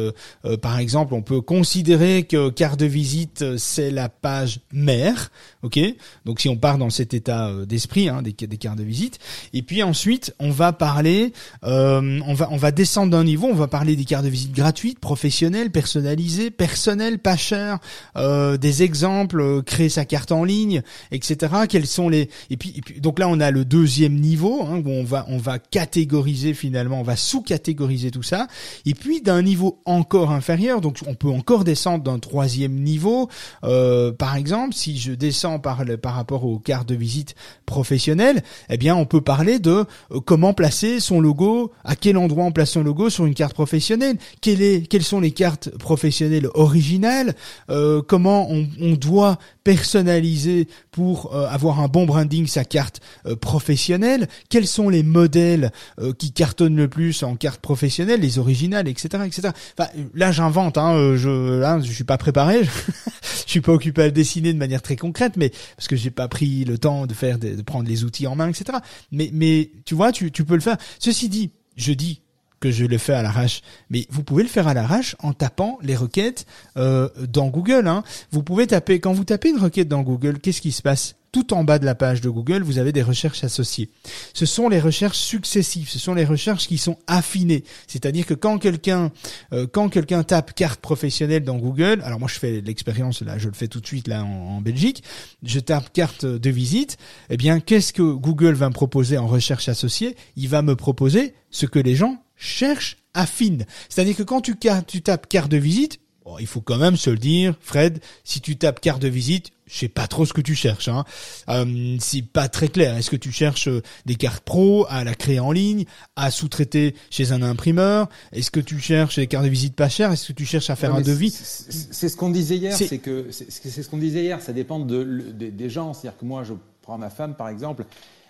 [0.45, 4.61] Euh, euh, par exemple, on peut considérer que carte de visite euh, c'est la page
[4.72, 5.31] mère,
[5.62, 5.79] ok?
[6.25, 9.18] Donc si on part dans cet état d'esprit hein, des, des, cartes de visite,
[9.53, 13.68] et puis ensuite on va parler, on va on va descendre d'un niveau, on va
[13.68, 17.79] parler des cartes de visite gratuites, professionnelles, personnalisées, personnelles, pas chères,
[18.16, 21.53] des exemples, créer sa carte en ligne, etc.
[21.68, 24.83] Quels sont les et puis, et puis donc là on a le deuxième niveau hein,
[24.85, 28.47] où on va on va catégoriser finalement, on va sous-catégoriser tout ça.
[28.87, 33.29] Et puis d'un niveau encore inférieur, donc on peut encore descendre d'un troisième niveau.
[33.65, 37.35] Euh, par exemple, si je descends par le, par rapport aux cartes de visite
[37.67, 42.45] professionnelles, eh bien on peut parler de euh, comment placer son logo, à quel endroit
[42.45, 46.49] on place son logo sur une carte professionnelle, quelle est, quelles sont les cartes professionnelles
[46.55, 47.35] originales,
[47.71, 53.34] euh, comment on, on, doit personnaliser pour euh, avoir un bon branding sa carte euh,
[53.34, 55.72] professionnelle, quels sont les modèles
[56.18, 59.49] qui cartonnent le plus en carte professionnelle, les originales, etc., etc.
[59.76, 60.78] Enfin, là, j'invente.
[60.78, 62.62] Hein, je, là, je suis pas préparé.
[63.47, 66.11] je suis pas occupé à le dessiner de manière très concrète, mais parce que j'ai
[66.11, 68.78] pas pris le temps de faire, de, prendre les outils en main, etc.
[69.11, 70.76] Mais, mais tu vois, tu, tu peux le faire.
[70.99, 72.20] Ceci dit, je dis
[72.65, 73.61] que je le fais à l'arrache.
[73.91, 76.47] Mais vous pouvez le faire à l'arrache en tapant les requêtes
[76.79, 77.87] euh, dans Google.
[77.87, 78.03] Hein.
[78.31, 81.15] Vous pouvez taper quand vous tapez une requête dans Google, qu'est-ce qui se passe?
[81.31, 83.91] Tout en bas de la page de Google, vous avez des recherches associées.
[84.33, 87.65] Ce sont les recherches successives, ce sont les recherches qui sont affinées.
[87.87, 89.11] C'est-à-dire que quand quelqu'un
[89.53, 93.49] euh, quand quelqu'un tape carte professionnelle dans Google, alors moi je fais l'expérience là, je
[93.49, 95.03] le fais tout de suite là en, en Belgique,
[95.43, 96.97] je tape carte de visite,
[97.29, 100.17] eh bien qu'est-ce que Google va me proposer en recherche associée?
[100.37, 103.66] Il va me proposer ce que les gens cherchent affinent.
[103.88, 106.01] C'est-à-dire que quand tu, tu tapes carte de visite,
[106.40, 109.78] il faut quand même se le dire, Fred, si tu tapes carte de visite, je
[109.78, 110.88] sais pas trop ce que tu cherches.
[110.88, 111.05] Hein.
[111.49, 112.97] Euh, c'est pas très clair.
[112.97, 115.84] Est-ce que tu cherches euh, des cartes pro à la créer en ligne,
[116.16, 118.09] à sous-traiter chez un imprimeur?
[118.32, 120.12] Est-ce que tu cherches des cartes de visite pas chères?
[120.12, 121.30] Est-ce que tu cherches à faire un devis?
[121.30, 122.76] C'est ce qu'on disait hier.
[122.76, 124.40] C'est que c'est ce qu'on disait hier.
[124.40, 125.95] Ça dépend de, des gens.
[125.95, 127.84] C'est-à-dire que moi, je prends ma femme par exemple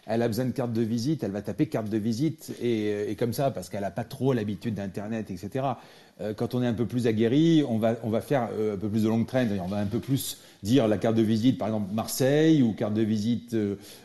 [0.07, 3.17] elle a besoin de carte de visite, elle va taper carte de visite et, et
[3.17, 5.75] comme ça parce qu'elle n'a pas trop l'habitude d'Internet, etc.
[6.21, 8.77] Euh, quand on est un peu plus aguerri, on va, on va faire euh, un
[8.77, 11.59] peu plus de long train, on va un peu plus dire la carte de visite,
[11.59, 13.57] par exemple Marseille, ou carte de visite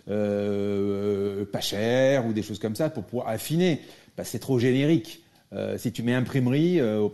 [0.10, 3.82] euh, pas chère, ou des choses comme ça, pour pouvoir affiner.
[4.18, 5.24] Bah, c'est trop générique.
[5.78, 7.12] si tu mets imprimerie ou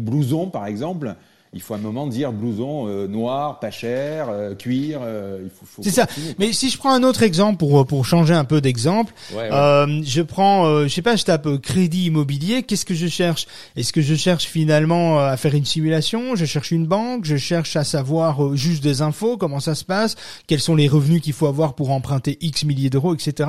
[0.00, 1.14] blouson, par exemple,
[1.54, 5.00] il faut un moment dire blouson euh, noir, pas cher, euh, cuir.
[5.02, 6.06] Euh, il faut, faut c'est ça.
[6.38, 10.82] Mais si je prends un autre exemple pour pour changer un peu d'exemple, je prends,
[10.82, 12.64] je sais pas, je tape crédit immobilier.
[12.64, 13.46] Qu'est-ce que je cherche?
[13.76, 16.34] Est-ce que je cherche finalement à faire une simulation?
[16.34, 17.24] Je cherche une banque?
[17.24, 20.16] Je cherche à savoir juste des infos, comment ça se passe,
[20.48, 23.48] quels sont les revenus qu'il faut avoir pour emprunter X milliers d'euros, etc.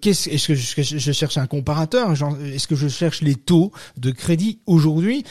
[0.00, 2.12] qu'est-ce Est-ce que je, je, cherche un comparateur?
[2.12, 5.24] Est-ce que je cherche les taux de crédit aujourd'hui?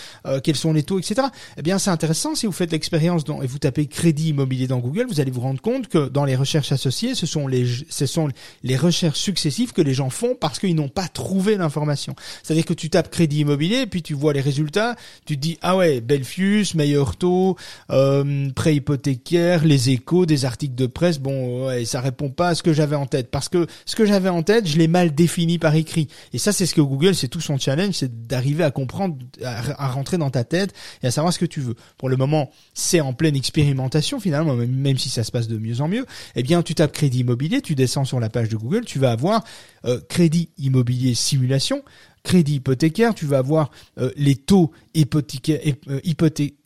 [0.43, 1.27] Quels sont les taux, etc.
[1.57, 5.07] Eh bien c'est intéressant si vous faites l'expérience et vous tapez crédit immobilier dans Google,
[5.09, 8.29] vous allez vous rendre compte que dans les recherches associées, ce sont les, ce sont
[8.63, 12.15] les recherches successives que les gens font parce qu'ils n'ont pas trouvé l'information.
[12.43, 15.75] C'est-à-dire que tu tapes crédit immobilier, puis tu vois les résultats, tu te dis ah
[15.75, 17.57] ouais, Belfius, meilleur taux,
[17.89, 22.55] euh, prêt hypothécaire, les échos, des articles de presse, bon ouais, ça répond pas à
[22.55, 25.15] ce que j'avais en tête parce que ce que j'avais en tête, je l'ai mal
[25.15, 26.07] défini par écrit.
[26.33, 29.87] Et ça c'est ce que Google, c'est tout son challenge, c'est d'arriver à comprendre, à
[29.89, 31.60] rentrer dans ta tête et à savoir ce que tu
[31.97, 35.81] Pour le moment, c'est en pleine expérimentation finalement, même si ça se passe de mieux
[35.81, 36.05] en mieux.
[36.35, 39.11] Eh bien, tu tapes crédit immobilier, tu descends sur la page de Google, tu vas
[39.11, 39.43] avoir
[39.85, 41.83] euh, crédit immobilier simulation,
[42.23, 45.99] crédit hypothécaire, tu vas avoir euh, les taux hypothécaires, euh,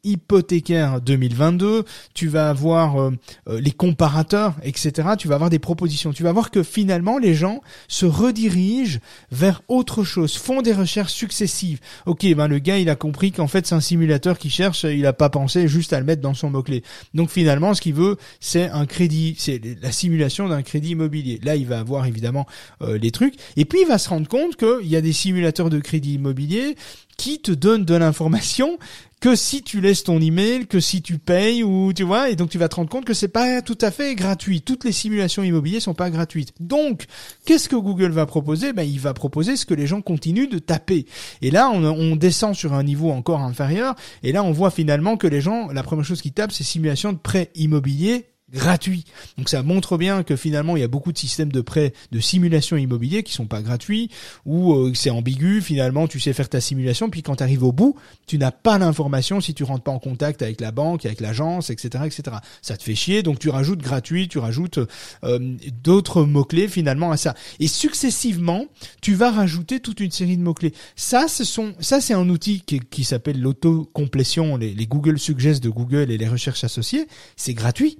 [0.06, 1.84] hypothécaires 2022,
[2.14, 3.12] tu vas avoir euh,
[3.48, 5.10] les comparateurs, etc.
[5.18, 6.14] Tu vas avoir des propositions.
[6.14, 9.00] Tu vas voir que finalement les gens se redirigent
[9.32, 11.80] vers autre chose, font des recherches successives.
[12.06, 15.06] Ok, ben le gars il a compris qu'en fait c'est un simulateur qui cherche, il
[15.06, 16.84] a pas pensé juste à le mettre dans son mot clé.
[17.14, 21.40] Donc finalement ce qu'il veut c'est un crédit, c'est la simulation d'un crédit immobilier.
[21.44, 22.46] Là il va avoir évidemment
[22.82, 25.80] les trucs et puis il va se rendre compte qu'il y a des simulateurs de
[25.80, 26.76] crédit immobilier
[27.18, 28.78] qui te donne de l'information
[29.26, 32.52] que si tu laisses ton email, que si tu payes ou tu vois, et donc
[32.52, 34.62] tu vas te rendre compte que c'est pas tout à fait gratuit.
[34.62, 36.54] Toutes les simulations immobilières sont pas gratuites.
[36.60, 37.06] Donc,
[37.44, 38.72] qu'est-ce que Google va proposer?
[38.72, 41.08] Ben, il va proposer ce que les gens continuent de taper.
[41.42, 45.18] Et là, on, on descend sur un niveau encore inférieur, et là, on voit finalement
[45.18, 49.04] que les gens, la première chose qu'ils tapent, c'est simulation de prêt immobilier gratuit.
[49.38, 52.20] Donc ça montre bien que finalement il y a beaucoup de systèmes de prêt, de
[52.20, 54.10] simulation immobilier qui sont pas gratuits
[54.46, 55.62] ou euh, c'est ambigu.
[55.62, 57.96] Finalement, tu sais faire ta simulation, puis quand tu arrives au bout,
[58.28, 61.70] tu n'as pas l'information si tu rentres pas en contact avec la banque, avec l'agence,
[61.70, 62.38] etc., etc.
[62.62, 64.80] Ça te fait chier, donc tu rajoutes gratuit, tu rajoutes
[65.24, 67.36] euh, d'autres mots clés finalement à ça.
[67.60, 68.66] Et successivement,
[69.02, 70.74] tu vas rajouter toute une série de mots clés.
[70.96, 75.62] Ça, ce sont, ça c'est un outil qui, qui s'appelle l'autocomplétion, les, les Google Suggest
[75.64, 77.08] de Google et les recherches associées.
[77.36, 77.98] C'est gratuit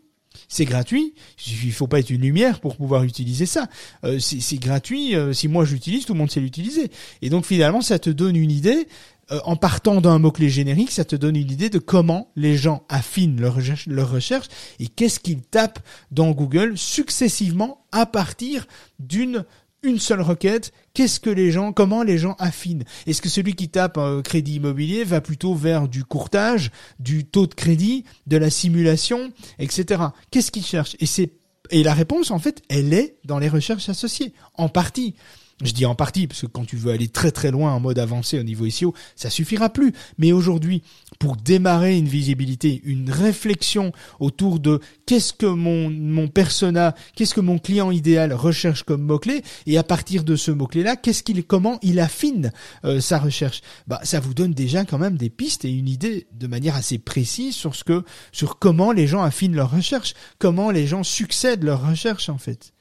[0.48, 1.14] c'est gratuit.
[1.48, 3.68] Il faut pas être une lumière pour pouvoir utiliser ça.
[4.04, 5.16] Euh, c'est gratuit.
[5.16, 6.92] Euh, si moi j'utilise, tout le monde sait l'utiliser.
[7.22, 8.88] Et donc finalement, ça te donne une idée.
[9.32, 12.84] Euh, en partant d'un mot-clé générique, ça te donne une idée de comment les gens
[12.90, 14.48] affinent leur recherche, leur recherche
[14.80, 15.80] et qu'est-ce qu'ils tapent
[16.12, 18.68] dans Google successivement à partir
[19.00, 19.46] d'une
[19.86, 22.84] une seule requête, qu'est-ce que les gens, comment les gens affinent?
[23.08, 27.48] Est-ce que celui qui tape un crédit immobilier va plutôt vers du courtage, du taux
[27.48, 30.04] de crédit, de la simulation, etc.
[30.32, 30.96] Qu'est-ce qu'il cherche?
[31.00, 31.32] Et c'est
[31.72, 35.16] et la réponse en fait, elle est dans les recherches associées, en partie.
[35.64, 37.98] Je dis en partie, parce que quand tu veux aller très très loin en mode
[37.98, 39.94] avancé au niveau SEO, ça suffira plus.
[40.18, 40.84] Mais aujourd'hui,
[41.18, 47.40] pour démarrer une visibilité, une réflexion autour de qu'est-ce que mon, mon persona, qu'est-ce que
[47.40, 51.80] mon client idéal recherche comme mot-clé, et à partir de ce mot-clé-là, qu'est-ce qu'il, comment
[51.82, 52.52] il affine
[52.84, 56.28] euh, sa recherche, bah, ça vous donne déjà quand même des pistes et une idée
[56.34, 58.04] de manière assez précise sur ce que,
[58.34, 62.74] sur comment les gens affinent leur recherche, comment les gens succèdent leur recherche, en fait.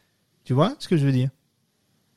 [0.42, 1.30] Tu vois ce que je veux dire?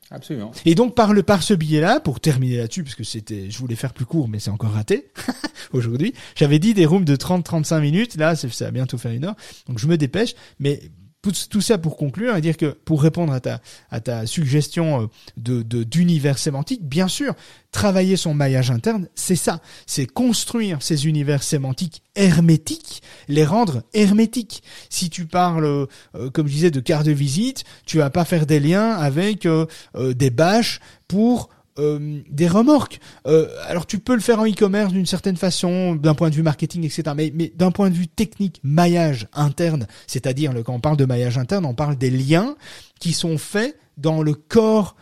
[0.09, 0.51] Absolument.
[0.65, 3.75] Et donc par le par ce billet-là, pour terminer là-dessus, parce que c'était, je voulais
[3.75, 5.11] faire plus court, mais c'est encore raté
[5.73, 6.13] aujourd'hui.
[6.35, 8.15] J'avais dit des rooms de 30-35 minutes.
[8.15, 9.35] Là, ça va bientôt faire une heure,
[9.67, 10.33] donc je me dépêche.
[10.59, 10.81] Mais
[11.21, 15.07] tout, ça pour conclure et dire que pour répondre à ta, à ta suggestion euh,
[15.37, 17.33] de, d'univers sémantique, bien sûr,
[17.71, 19.61] travailler son maillage interne, c'est ça.
[19.85, 24.63] C'est construire ces univers sémantiques hermétiques, les rendre hermétiques.
[24.89, 28.45] Si tu parles, euh, comme je disais, de carte de visite, tu vas pas faire
[28.45, 29.65] des liens avec euh,
[29.95, 31.49] des bâches pour
[31.79, 32.99] euh, des remorques.
[33.25, 36.43] Euh, alors tu peux le faire en e-commerce d'une certaine façon, d'un point de vue
[36.43, 37.03] marketing, etc.
[37.15, 41.37] Mais, mais d'un point de vue technique, maillage interne, c'est-à-dire quand on parle de maillage
[41.37, 42.55] interne, on parle des liens
[42.99, 44.95] qui sont faits dans le corps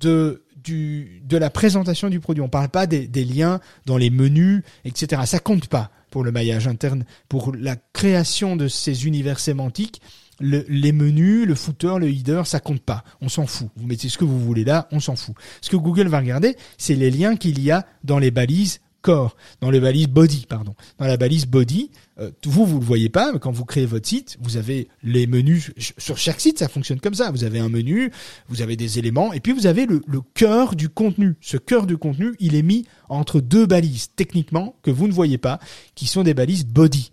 [0.00, 2.42] de du, de la présentation du produit.
[2.42, 5.22] On parle pas des, des liens dans les menus, etc.
[5.24, 10.02] Ça compte pas pour le maillage interne, pour la création de ces univers sémantiques
[10.40, 13.04] les menus, le footer, le header, ça compte pas.
[13.20, 13.68] On s'en fout.
[13.76, 15.34] Vous mettez ce que vous voulez là, on s'en fout.
[15.60, 19.36] Ce que Google va regarder, c'est les liens qu'il y a dans les balises corps,
[19.60, 20.74] dans les balises body, pardon.
[20.98, 24.06] Dans la balise body, euh, vous, vous le voyez pas, mais quand vous créez votre
[24.06, 25.72] site, vous avez les menus.
[25.98, 27.30] Sur chaque site, ça fonctionne comme ça.
[27.30, 28.12] Vous avez un menu,
[28.48, 31.34] vous avez des éléments, et puis vous avez le, le cœur du contenu.
[31.40, 35.38] Ce cœur du contenu, il est mis entre deux balises, techniquement, que vous ne voyez
[35.38, 35.60] pas,
[35.94, 37.12] qui sont des balises body.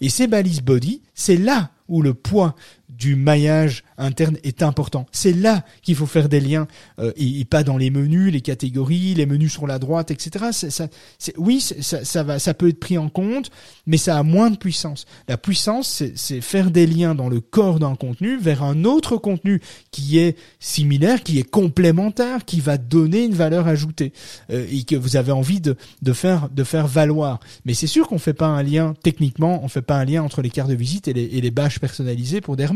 [0.00, 2.54] Et ces balises body, c'est là où le poids
[2.98, 5.06] du maillage interne est important.
[5.12, 6.66] C'est là qu'il faut faire des liens
[6.98, 10.46] euh, et, pas dans les menus, les catégories, les menus sur la droite, etc.
[10.52, 10.88] Ça,
[11.36, 13.50] oui, ça, ça, va, ça peut être pris en compte,
[13.86, 15.06] mais ça a moins de puissance.
[15.28, 19.60] La puissance, c'est faire des liens dans le corps d'un contenu vers un autre contenu
[19.90, 24.12] qui est similaire, qui est complémentaire, qui va donner une valeur ajoutée
[24.50, 27.40] euh, et que vous avez envie de, de faire de faire valoir.
[27.64, 30.42] Mais c'est sûr qu'on fait pas un lien techniquement, on fait pas un lien entre
[30.42, 32.66] les cartes de visite et les, et les bâches personnalisées pour des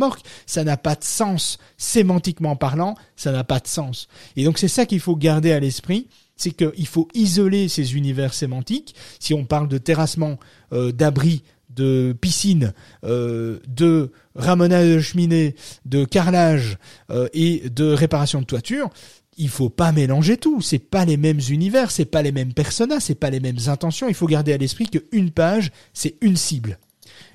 [0.46, 1.58] Ça n'a pas de sens.
[1.76, 4.08] Sémantiquement parlant, ça n'a pas de sens.
[4.36, 8.32] Et donc c'est ça qu'il faut garder à l'esprit c'est qu'il faut isoler ces univers
[8.32, 8.94] sémantiques.
[9.18, 10.38] Si on parle de terrassement,
[10.72, 12.72] euh, d'abri, de piscine,
[13.04, 15.54] euh, de ramonage de cheminée,
[15.84, 16.78] de carrelage
[17.10, 18.88] euh, et de réparation de toiture,
[19.36, 20.60] il faut pas mélanger tout.
[20.60, 24.08] C'est pas les mêmes univers, c'est pas les mêmes personnages, c'est pas les mêmes intentions.
[24.08, 26.78] Il faut garder à l'esprit qu'une page, c'est une cible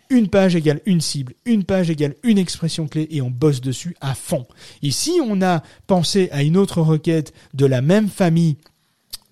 [0.10, 3.96] une page égale une cible, une page égale une expression clé et on bosse dessus
[4.02, 4.46] à fond.
[4.82, 8.58] Ici, on a pensé à une autre requête de la même famille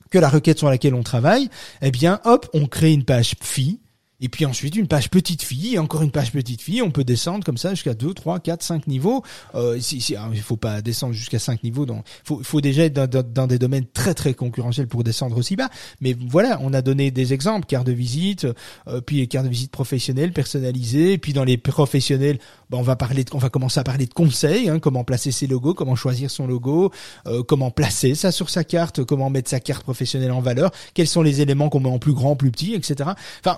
[0.09, 1.49] que la requête sur laquelle on travaille,
[1.81, 3.79] eh bien, hop, on crée une page phi
[4.21, 6.81] et puis ensuite une page petite fille, encore une page petite fille.
[6.81, 9.23] On peut descendre comme ça jusqu'à 2, 3, 4, 5 niveaux.
[9.55, 11.85] Euh, si, si, il faut pas descendre jusqu'à 5 niveaux.
[11.85, 15.55] Donc, faut, faut déjà être dans, dans, des domaines très très concurrentiels pour descendre aussi
[15.55, 15.69] bas.
[16.01, 18.45] Mais voilà, on a donné des exemples, carte de visite,
[18.87, 21.17] euh, puis les cartes de visite professionnelles, personnalisées.
[21.17, 22.37] Puis dans les professionnels,
[22.69, 25.31] ben, on va parler, de, on va commencer à parler de conseils, hein, comment placer
[25.31, 26.91] ses logos, comment choisir son logo,
[27.25, 31.07] euh, comment placer ça sur sa carte, comment mettre sa carte professionnelle en valeur, quels
[31.07, 33.09] sont les éléments qu'on met en plus grand, plus petit, etc.
[33.43, 33.57] Enfin,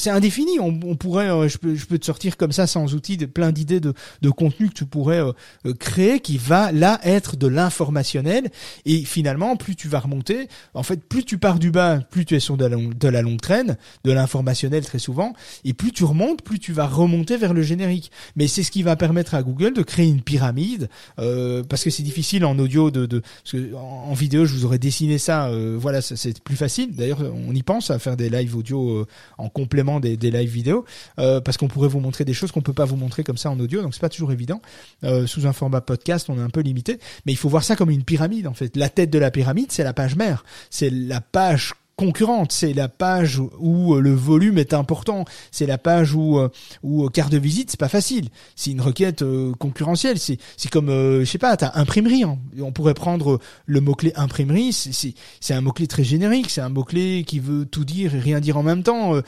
[0.00, 0.58] c'est indéfini.
[0.58, 3.92] On, pourrait, euh, je peux, te sortir comme ça sans outils, plein d'idées de,
[4.30, 5.32] contenu que tu pourrais euh,
[5.66, 8.50] euh, créer qui va là être de l'informationnel.
[8.86, 12.34] Et finalement, plus tu vas remonter, en fait, plus tu pars du bas, plus tu
[12.34, 12.64] es sur de
[13.08, 15.34] la longue, traîne, de l'informationnel très souvent,
[15.64, 18.10] et plus tu remontes, plus tu vas remonter vers le générique.
[18.36, 22.02] Mais c'est ce qui va permettre à Google de créer une pyramide, parce que c'est
[22.02, 25.50] difficile en audio de, de parce que en, vidéo, je vous aurais dessiné ça.
[25.76, 26.94] voilà, c'est plus facile.
[26.96, 29.06] D'ailleurs, on y pense à faire des lives audio
[29.38, 30.84] en complément des, lives vidéo,
[31.18, 33.50] euh, parce qu'on pourrait vous montrer des choses qu'on peut pas vous montrer comme ça
[33.50, 34.60] en audio, donc c'est pas toujours évident.
[35.02, 37.74] Euh, sous un format podcast, on est un peu limité, mais il faut voir ça
[37.74, 38.76] comme une pyramide en fait.
[38.76, 42.88] La tête de la pyramide, c'est la page mère, c'est la page concurrente, c'est la
[42.88, 46.48] page où euh, le volume est important, c'est la page où euh,
[46.82, 49.22] où euh, carte de visite c'est pas facile, c'est une requête
[49.58, 52.38] concurrentielle, c'est c'est comme je sais pas, t'as imprimerie, hein.
[52.58, 56.62] on pourrait prendre le mot clé imprimerie, c'est c'est un mot clé très générique, c'est
[56.62, 59.20] un mot clé qui veut tout dire et rien dire en même temps,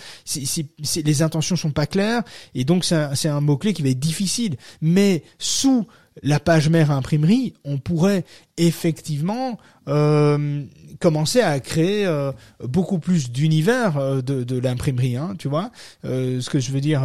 [1.05, 2.23] les intentions sont pas claires.
[2.55, 5.87] Et donc c'est un, un mot clé qui va être difficile, mais sous
[6.23, 8.25] la page mère imprimerie, on pourrait
[8.57, 10.63] effectivement euh,
[11.01, 12.31] commencer à créer euh,
[12.63, 15.73] beaucoup plus d'univers euh, de, de l'imprimerie, hein, tu vois.
[16.05, 17.03] Ce que je veux dire,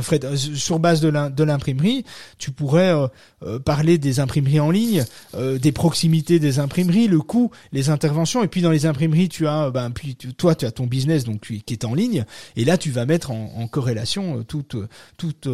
[0.00, 2.04] Fred, sur base de l'imprimerie,
[2.38, 2.94] tu pourrais
[3.64, 5.04] parler des imprimeries en ligne,
[5.34, 9.70] des proximités des imprimeries, le coût, les interventions, et puis dans les imprimeries, tu as,
[9.70, 12.24] ben, puis toi, tu as ton business donc qui est en ligne,
[12.56, 14.76] et là, tu vas mettre en, en corrélation toutes,
[15.16, 15.48] toutes,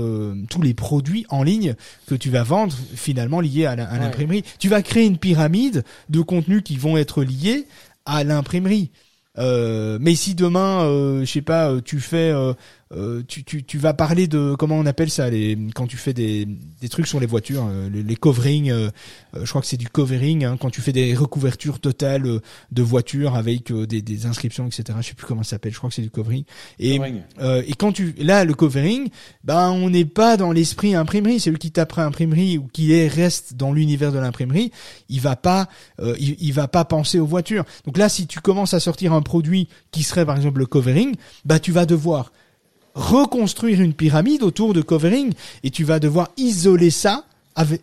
[0.48, 1.74] tous les produits en ligne
[2.06, 4.44] que tu vas vendre finalement liés à l'imprimerie.
[4.58, 7.66] Tu vas créer une pyramide de contenus qui vont être liés
[8.04, 8.90] à l'imprimerie.
[9.38, 12.32] Euh, mais si demain, euh, je sais pas, euh, tu fais
[12.92, 16.12] euh, tu, tu, tu, vas parler de comment on appelle ça les quand tu fais
[16.12, 16.46] des,
[16.80, 18.70] des trucs sur les voitures, euh, les, les covering.
[18.70, 18.90] Euh,
[19.34, 23.36] je crois que c'est du covering hein, quand tu fais des recouvertures totales de voitures
[23.36, 24.98] avec des, des, inscriptions, etc.
[25.00, 25.72] Je sais plus comment ça s'appelle.
[25.72, 26.44] Je crois que c'est du covering.
[26.78, 27.00] Et
[27.66, 29.08] et quand tu là le covering,
[29.44, 31.40] ben on n'est pas dans l'esprit imprimerie.
[31.40, 34.70] Celui qui taperait imprimerie ou qui est reste dans l'univers de l'imprimerie,
[35.08, 35.68] il va pas
[36.18, 37.64] il, il, va pas penser aux voitures.
[37.86, 41.14] Donc là, si tu commences à sortir un produit qui serait par exemple le covering,
[41.44, 42.30] bah tu vas devoir
[42.94, 45.32] reconstruire une pyramide autour de covering
[45.62, 47.24] et tu vas devoir isoler ça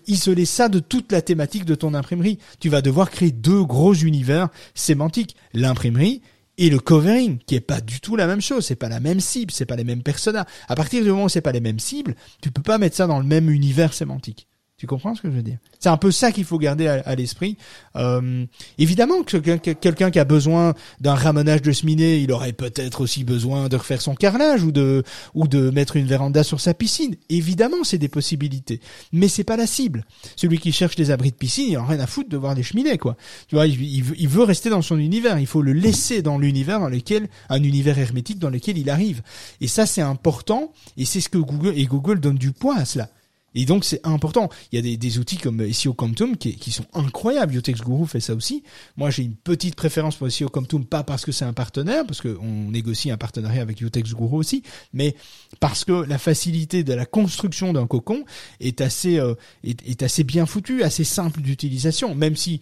[0.07, 2.39] isoler ça de toute la thématique de ton imprimerie.
[2.59, 6.21] Tu vas devoir créer deux gros univers sémantiques, l'imprimerie
[6.57, 9.19] et le covering, qui est pas du tout la même chose, c'est pas la même
[9.19, 10.45] cible, c'est pas les mêmes personas.
[10.67, 13.07] À partir du moment où c'est pas les mêmes cibles, tu peux pas mettre ça
[13.07, 14.47] dans le même univers sémantique.
[14.81, 15.59] Tu comprends ce que je veux dire?
[15.79, 17.55] C'est un peu ça qu'il faut garder à, l'esprit.
[17.95, 18.47] Euh,
[18.79, 23.69] évidemment que quelqu'un qui a besoin d'un ramonage de cheminée, il aurait peut-être aussi besoin
[23.69, 25.03] de refaire son carrelage ou de
[25.35, 27.15] ou de mettre une véranda sur sa piscine.
[27.29, 30.03] Évidemment, c'est des possibilités, mais c'est pas la cible.
[30.35, 32.63] Celui qui cherche des abris de piscine, il a rien à foutre de voir des
[32.63, 33.17] cheminées, quoi.
[33.49, 35.37] Tu vois, il, veut rester dans son univers.
[35.37, 39.21] Il faut le laisser dans l'univers dans lequel un univers hermétique dans lequel il arrive.
[39.59, 40.73] Et ça, c'est important.
[40.97, 43.09] Et c'est ce que Google et Google donne du poids à cela.
[43.55, 44.49] Et donc c'est important.
[44.71, 47.53] Il y a des, des, outils comme SEO Quantum qui, qui sont incroyables.
[47.53, 48.63] Yotex Guru fait ça aussi.
[48.97, 52.21] Moi j'ai une petite préférence pour SEO Quantum, pas parce que c'est un partenaire, parce
[52.21, 55.15] qu'on négocie un partenariat avec Yotex Guru aussi, mais
[55.59, 58.23] parce que la facilité de la construction d'un cocon
[58.59, 62.15] est assez euh, est, assez bien foutue, assez simple d'utilisation.
[62.15, 62.61] Même si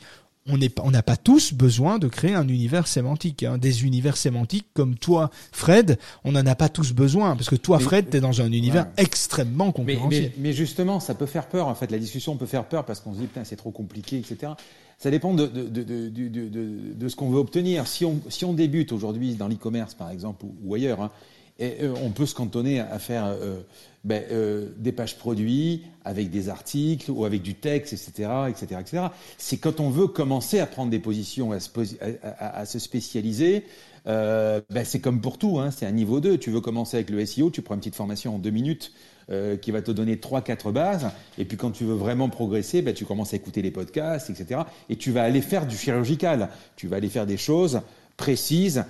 [0.49, 3.43] on n'est on n'a pas tous besoin de créer un univers sémantique.
[3.43, 3.57] Hein.
[3.57, 7.79] Des univers sémantiques comme toi, Fred, on n'en a pas tous besoin parce que toi,
[7.79, 10.31] Fred, tu es dans un univers extrêmement concurrentiel.
[10.37, 11.67] Mais, justement, ça peut faire peur.
[11.67, 14.17] En fait, la discussion peut faire peur parce qu'on se dit putain, c'est trop compliqué,
[14.17, 14.53] etc.
[14.97, 17.87] Ça dépend de, de, de, de ce qu'on veut obtenir.
[17.87, 21.11] Si on, si on débute aujourd'hui dans l'e-commerce, par exemple, ou, ailleurs, hein,
[21.57, 23.61] et, euh, on peut se cantonner à faire euh,
[24.05, 29.03] ben, euh, des pages produits avec des articles ou avec du texte, etc., etc., etc.
[29.37, 33.65] C'est quand on veut commencer à prendre des positions, à se, spécialiser.
[34.07, 36.37] Euh, ben c'est comme pour tout, hein, c'est un niveau 2.
[36.37, 38.93] Tu veux commencer avec le SEO, tu prends une petite formation en deux minutes
[39.29, 41.09] euh, qui va te donner trois, quatre bases.
[41.37, 44.61] Et puis quand tu veux vraiment progresser, ben, tu commences à écouter les podcasts, etc.
[44.89, 46.49] Et tu vas aller faire du chirurgical.
[46.77, 47.81] Tu vas aller faire des choses
[48.15, 48.85] précises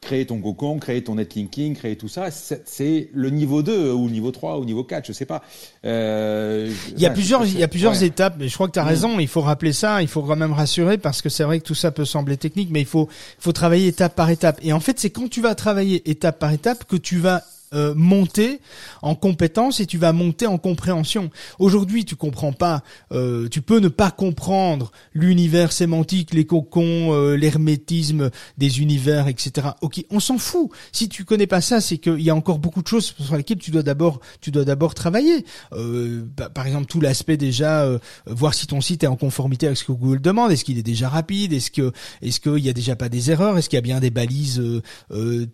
[0.00, 4.12] créer ton cocon, créer ton netlinking, créer tout ça, c'est le niveau 2 ou le
[4.12, 5.42] niveau 3 ou le niveau 4, je sais pas.
[5.84, 8.78] Euh, il y a plusieurs il y a plusieurs étapes, mais je crois que tu
[8.78, 8.88] as mm.
[8.88, 11.64] raison, il faut rappeler ça, il faut quand même rassurer parce que c'est vrai que
[11.64, 13.08] tout ça peut sembler technique mais il faut
[13.38, 14.58] faut travailler étape par étape.
[14.62, 17.42] Et en fait, c'est quand tu vas travailler étape par étape que tu vas
[17.74, 18.60] euh, monter
[19.02, 21.30] en compétence et tu vas monter en compréhension.
[21.58, 27.34] Aujourd'hui, tu comprends pas, euh, tu peux ne pas comprendre l'univers sémantique, les cocons, euh,
[27.34, 29.70] l'hermétisme des univers, etc.
[29.80, 30.70] Ok, on s'en fout.
[30.92, 33.58] Si tu connais pas ça, c'est qu'il y a encore beaucoup de choses sur lesquelles
[33.58, 35.44] tu dois d'abord, tu dois d'abord travailler.
[35.72, 37.88] Bah, par exemple, tout l'aspect déjà,
[38.26, 40.52] voir si ton site est en conformité avec ce que Google demande.
[40.52, 41.52] Est-ce qu'il est déjà rapide?
[41.52, 41.92] Est-ce que,
[42.22, 43.58] est-ce qu'il y a déjà pas des erreurs?
[43.58, 44.62] Est-ce qu'il y a bien des balises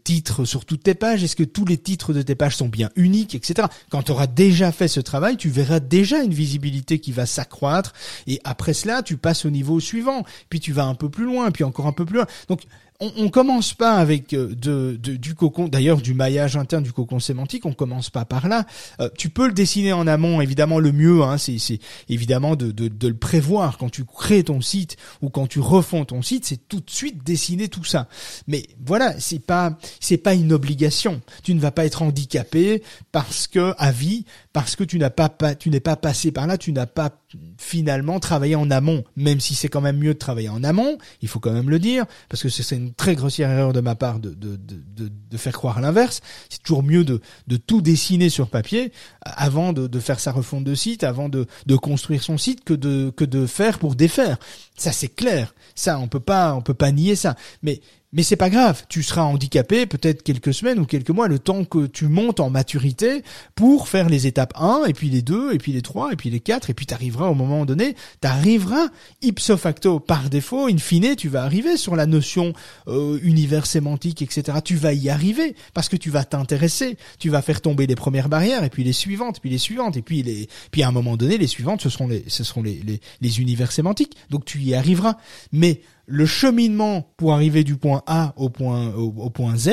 [0.05, 1.25] titres sur toutes tes pages?
[1.25, 3.69] Est-ce que tous les titres de tes pages sont bien uniques, etc.
[3.91, 7.93] Quand tu auras déjà fait ce travail, tu verras déjà une visibilité qui va s'accroître.
[8.27, 10.25] Et après cela, tu passes au niveau suivant.
[10.51, 12.27] Puis tu vas un peu plus loin, puis encore un peu plus loin.
[12.49, 12.63] Donc
[13.03, 17.19] on, on commence pas avec euh, de, du cocon, d'ailleurs du maillage interne du cocon
[17.19, 18.65] sémantique, on commence pas par là.
[19.01, 22.89] Euh, tu peux le dessiner en amont, évidemment le mieux, hein, c'est évidemment de, de,
[22.89, 26.69] de, le prévoir quand tu crées ton site ou quand tu refonds ton site, c'est
[26.69, 28.09] tout de suite dessiner tout ça.
[28.47, 31.21] Mais voilà, c'est pas c'est pas une obligation.
[31.43, 35.31] Tu ne vas pas être handicapé parce que à vie, parce que tu n'as pas,
[35.55, 37.11] tu n'es pas passé par là, tu n'as pas
[37.59, 41.29] finalement travaillé en amont, même si c'est quand même mieux de travailler en amont, il
[41.29, 44.19] faut quand même le dire, parce que c'est une très grossière erreur de ma part
[44.19, 46.21] de, de, de, de faire croire l'inverse.
[46.51, 48.93] C'est toujours mieux de, de tout dessiner sur papier
[49.23, 52.75] avant de, de faire sa refonte de site, avant de, de construire son site, que
[52.75, 54.37] de, que de faire pour défaire.
[54.77, 55.55] Ça c'est clair.
[55.75, 57.37] Ça on peut pas, on peut pas nier ça.
[57.63, 57.81] Mais
[58.13, 61.65] mais c'est pas grave, tu seras handicapé peut-être quelques semaines ou quelques mois, le temps
[61.65, 63.23] que tu montes en maturité
[63.55, 66.29] pour faire les étapes 1, et puis les 2, et puis les 3, et puis
[66.29, 68.89] les 4, et puis tu arriveras au moment donné, tu arriveras
[69.23, 72.53] ipso facto, par défaut, in fine, tu vas arriver sur la notion
[72.87, 74.59] euh, univers sémantique, etc.
[74.63, 78.29] Tu vas y arriver, parce que tu vas t'intéresser, tu vas faire tomber les premières
[78.29, 81.17] barrières, et puis les suivantes, puis les suivantes, et puis les, puis à un moment
[81.17, 84.59] donné, les suivantes, ce seront les, ce seront les, les, les univers sémantiques, donc tu
[84.61, 85.17] y arriveras.
[85.51, 89.71] Mais le cheminement pour arriver du point A au point au, point Z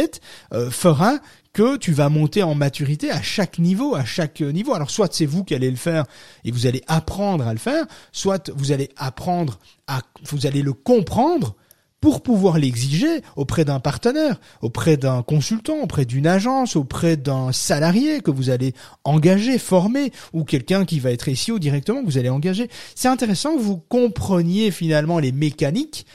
[0.54, 1.20] euh, fera
[1.54, 4.74] que tu vas monter en maturité à chaque niveau, à chaque niveau.
[4.74, 6.06] Alors soit c'est vous qui allez le faire
[6.44, 10.74] et vous allez apprendre à le faire, soit vous allez apprendre à vous allez le
[10.74, 11.56] comprendre
[12.02, 18.22] pour pouvoir l'exiger auprès d'un partenaire, auprès d'un consultant, auprès d'une agence, auprès d'un salarié
[18.22, 18.74] que vous allez
[19.04, 22.70] engager, former, ou quelqu'un qui va être SEO directement que vous allez engager.
[22.96, 26.06] C'est intéressant que vous compreniez finalement les mécaniques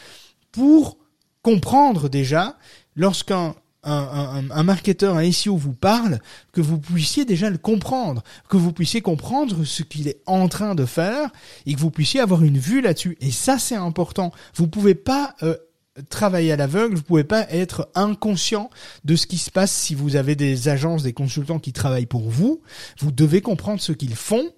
[0.52, 0.96] pour
[1.42, 2.56] comprendre déjà
[2.96, 3.54] lorsqu'un
[3.86, 6.20] un, un, marketeur, un SEO vous parle,
[6.52, 10.74] que vous puissiez déjà le comprendre, que vous puissiez comprendre ce qu'il est en train
[10.74, 11.30] de faire
[11.66, 13.18] et que vous puissiez avoir une vue là-dessus.
[13.20, 14.32] Et ça, c'est important.
[14.54, 15.56] Vous pouvez pas euh,
[16.08, 18.70] travailler à l'aveugle, vous pouvez pas être inconscient
[19.04, 22.28] de ce qui se passe si vous avez des agences, des consultants qui travaillent pour
[22.28, 22.60] vous.
[22.98, 24.50] Vous devez comprendre ce qu'ils font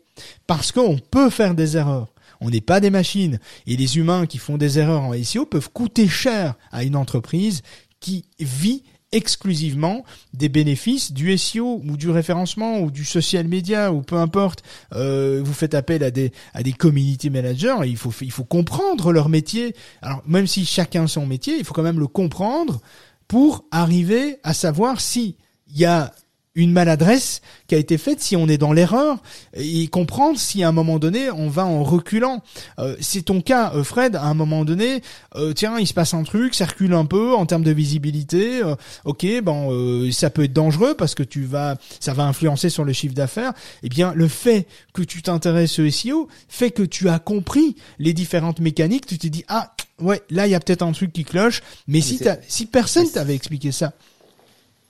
[0.47, 2.09] parce qu'on peut faire des erreurs.
[2.41, 5.71] On n'est pas des machines et les humains qui font des erreurs en SEO peuvent
[5.71, 7.63] coûter cher à une entreprise
[8.01, 8.83] qui vit
[9.17, 10.05] exclusivement
[10.35, 14.63] des bénéfices du SEO ou du référencement ou du social media ou peu importe.
[14.93, 17.77] Euh, vous faites appel à des à des community managers.
[17.87, 19.75] il faut il faut comprendre leur métier.
[20.03, 22.81] Alors même si chacun son métier, il faut quand même le comprendre
[23.27, 25.37] pour arriver à savoir si
[25.69, 26.13] il y a
[26.57, 29.19] une maladresse qui a été faite, si on est dans l'erreur,
[29.55, 32.43] et comprendre si à un moment donné on va en reculant.
[32.79, 35.03] Euh, c'est ton cas, euh, Fred, à un moment donné,
[35.37, 38.63] euh, tiens, il se passe un truc, ça recule un peu en termes de visibilité.
[39.05, 42.93] ok, bon, ça peut être dangereux parce que tu vas, ça va influencer sur le
[42.93, 43.53] chiffre d'affaires.
[43.83, 48.15] Eh bien, le fait que tu t'intéresses au SEO fait que tu as compris les
[48.15, 49.07] différentes mécaniques.
[49.07, 51.61] Tu t'es dit ah ouais, là il y a peut-être un truc qui cloche.
[51.87, 53.93] Mais, mais si si personne t'avait expliqué ça.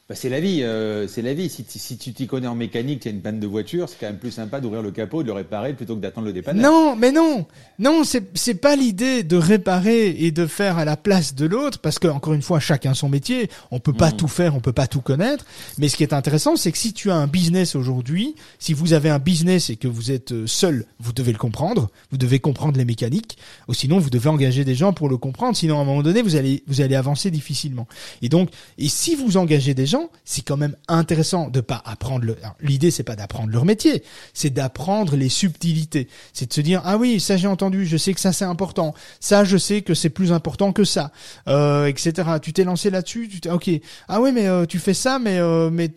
[0.08, 1.48] Bah, c'est la vie, euh, c'est la vie.
[1.48, 4.06] Si, si tu t'y connais en mécanique, tu as une panne de voiture, c'est quand
[4.06, 6.62] même plus sympa d'ouvrir le capot, de le réparer plutôt que d'attendre le dépanneur.
[6.62, 7.44] Non, mais non,
[7.80, 11.80] non, c'est c'est pas l'idée de réparer et de faire à la place de l'autre,
[11.80, 13.50] parce que encore une fois, chacun son métier.
[13.72, 14.16] On peut pas mm.
[14.16, 15.44] tout faire, on peut pas tout connaître.
[15.76, 18.92] Mais ce qui est intéressant, c'est que si tu as un business aujourd'hui, si vous
[18.92, 21.90] avez un business et que vous êtes euh, seul, vous devez le comprendre.
[22.12, 25.56] Vous devez comprendre les mécaniques, ou sinon vous devez engager des gens pour le comprendre.
[25.56, 27.88] Sinon, à un moment donné, vous allez vous allez avancer difficilement.
[28.22, 32.24] Et donc, et si vous engagez des gens c'est quand même intéressant de pas apprendre.
[32.60, 34.02] L'idée c'est pas d'apprendre leur métier,
[34.34, 36.08] c'est d'apprendre les subtilités.
[36.32, 38.94] C'est de se dire ah oui ça j'ai entendu, je sais que ça c'est important,
[39.20, 41.10] ça je sais que c'est plus important que ça,
[41.48, 42.12] euh, etc.
[42.42, 43.70] Tu t'es lancé là-dessus, tu t'es ok.
[44.08, 45.90] Ah oui mais euh, tu fais ça, mais euh, mais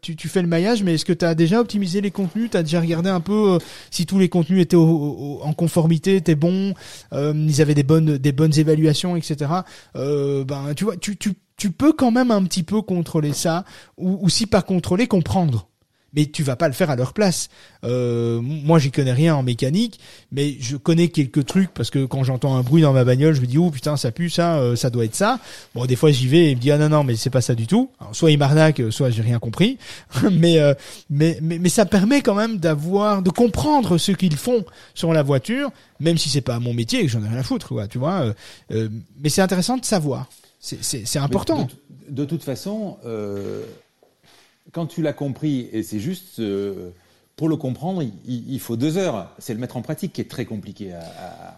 [0.00, 2.62] tu, fais le maillage, mais est-ce que tu as déjà optimisé les contenus, tu as
[2.62, 3.58] déjà regardé un peu
[3.90, 6.74] si tous les contenus étaient en conformité, étaient bons,
[7.12, 9.50] ils avaient des bonnes des bonnes évaluations, etc.
[9.94, 13.64] ben tu vois tu tu tu peux quand même un petit peu contrôler ça,
[13.96, 15.68] ou, ou si pas contrôler, comprendre.
[16.16, 17.48] mais tu vas pas le faire à leur place.
[17.84, 19.98] Euh, moi, j'y connais rien en mécanique,
[20.30, 23.40] mais je connais quelques trucs parce que quand j'entends un bruit dans ma bagnole, je
[23.40, 25.40] me dis oh putain ça pue ça, euh, ça doit être ça.
[25.74, 27.54] Bon, des fois j'y vais et me dit ah non non mais c'est pas ça
[27.54, 27.90] du tout.
[28.12, 29.78] soit il m'arnaque, soit j'ai rien compris.
[30.32, 30.74] mais, euh,
[31.10, 35.22] mais mais mais ça permet quand même d'avoir de comprendre ce qu'ils font sur la
[35.24, 37.88] voiture, même si c'est pas mon métier et que j'en ai rien à foutre quoi,
[37.88, 38.32] tu vois.
[38.70, 38.88] Euh,
[39.20, 40.28] mais c'est intéressant de savoir.
[40.64, 41.66] C'est important.
[42.08, 42.96] De, toute façon,
[44.72, 46.90] quand tu l'as compris, et c'est juste, euh,
[47.36, 49.30] pour le comprendre, il, faut deux heures.
[49.38, 50.92] C'est le mettre en pratique qui est très compliqué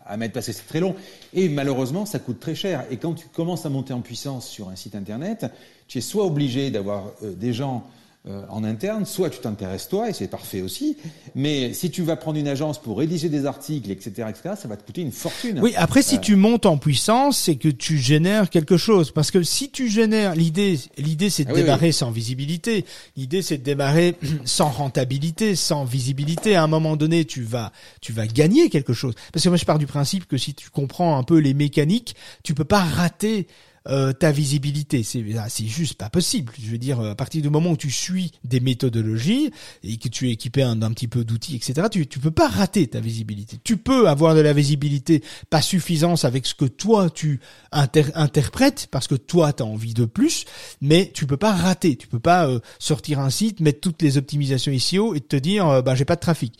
[0.06, 0.94] à, mettre parce que c'est très long.
[1.34, 2.84] Et malheureusement, ça coûte très cher.
[2.90, 5.46] Et quand tu commences à monter en puissance sur un site internet,
[5.86, 7.84] tu es soit obligé d'avoir euh, des gens
[8.28, 10.96] euh, en interne, soit tu t'intéresses toi, et c'est parfait aussi,
[11.36, 14.76] mais si tu vas prendre une agence pour rédiger des articles, etc., etc., ça va
[14.76, 15.60] te coûter une fortune.
[15.62, 16.20] Oui, après, si euh.
[16.20, 19.12] tu montes en puissance, c'est que tu génères quelque chose.
[19.12, 22.84] Parce que si tu génères, l'idée, l'idée, c'est de ah démarrer sans visibilité.
[23.16, 26.56] L'idée, c'est de démarrer sans rentabilité, sans visibilité.
[26.56, 27.70] À un moment donné, tu vas,
[28.00, 29.14] tu vas gagner quelque chose.
[29.32, 32.16] Parce que moi, je pars du principe que si tu comprends un peu les mécaniques,
[32.42, 33.46] tu peux pas rater
[33.88, 35.02] euh, ta visibilité.
[35.02, 36.52] C'est ah, c'est juste pas possible.
[36.60, 39.50] Je veux dire, à partir du moment où tu suis des méthodologies
[39.82, 42.86] et que tu es équipé d'un petit peu d'outils, etc., tu tu peux pas rater
[42.86, 43.58] ta visibilité.
[43.64, 47.40] Tu peux avoir de la visibilité, pas suffisance avec ce que toi tu
[47.72, 50.44] interprètes parce que toi tu as envie de plus,
[50.80, 51.96] mais tu peux pas rater.
[51.96, 55.68] Tu peux pas euh, sortir un site, mettre toutes les optimisations SEO et te dire
[55.68, 56.58] euh, bah j'ai pas de trafic.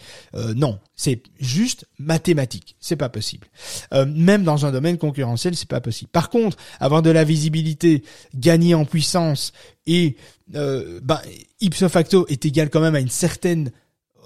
[0.54, 2.74] non, c'est juste mathématique.
[2.80, 3.46] C'est pas possible.
[3.92, 6.10] même dans un domaine concurrentiel, c'est pas possible.
[6.10, 8.02] Par contre, avoir de la visibilité,
[8.34, 9.52] gagner en puissance
[9.86, 10.16] et
[10.54, 11.22] euh, bah,
[11.60, 13.70] ipso facto est égal quand même à une certaine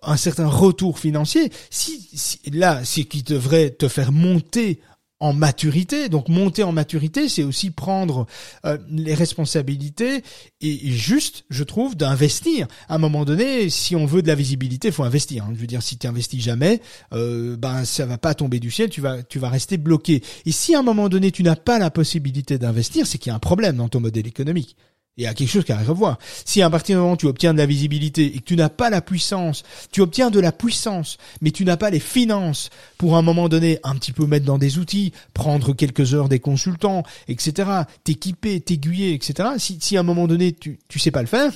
[0.02, 1.52] un certain retour financier.
[1.68, 4.80] Si, si là, c'est qui devrait te faire monter
[5.20, 6.08] en maturité.
[6.08, 8.26] Donc monter en maturité, c'est aussi prendre
[8.64, 10.22] euh, les responsabilités
[10.60, 12.66] et, juste, je trouve, d'investir.
[12.88, 15.44] À un moment donné, si on veut de la visibilité, il faut investir.
[15.44, 15.52] Hein.
[15.54, 16.08] Je veux dire, si tu
[16.40, 16.80] jamais,
[17.12, 20.22] euh, ben ça va pas tomber du ciel, tu vas tu vas rester bloqué.
[20.46, 23.32] Et si à un moment donné tu n'as pas la possibilité d'investir, c'est qu'il y
[23.32, 24.76] a un problème dans ton modèle économique.
[25.20, 26.18] Il y a quelque chose qui a à revoir.
[26.46, 28.88] Si à partir du moment tu obtiens de la visibilité et que tu n'as pas
[28.88, 33.18] la puissance, tu obtiens de la puissance, mais tu n'as pas les finances pour à
[33.18, 37.02] un moment donné un petit peu mettre dans des outils, prendre quelques heures des consultants,
[37.28, 37.68] etc.,
[38.02, 39.50] t'équiper, t'aiguiller, etc.
[39.58, 41.52] Si, si à un moment donné tu, tu sais pas le faire,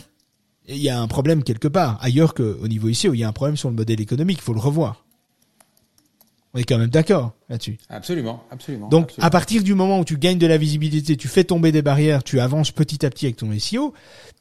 [0.69, 3.28] il y a un problème quelque part, ailleurs qu'au niveau ici, où il y a
[3.28, 5.03] un problème sur le modèle économique, il faut le revoir.
[6.55, 7.78] On est quand même d'accord là-dessus.
[7.89, 8.89] Absolument, absolument.
[8.89, 11.82] Donc, à partir du moment où tu gagnes de la visibilité, tu fais tomber des
[11.82, 13.93] barrières, tu avances petit à petit avec ton SEO,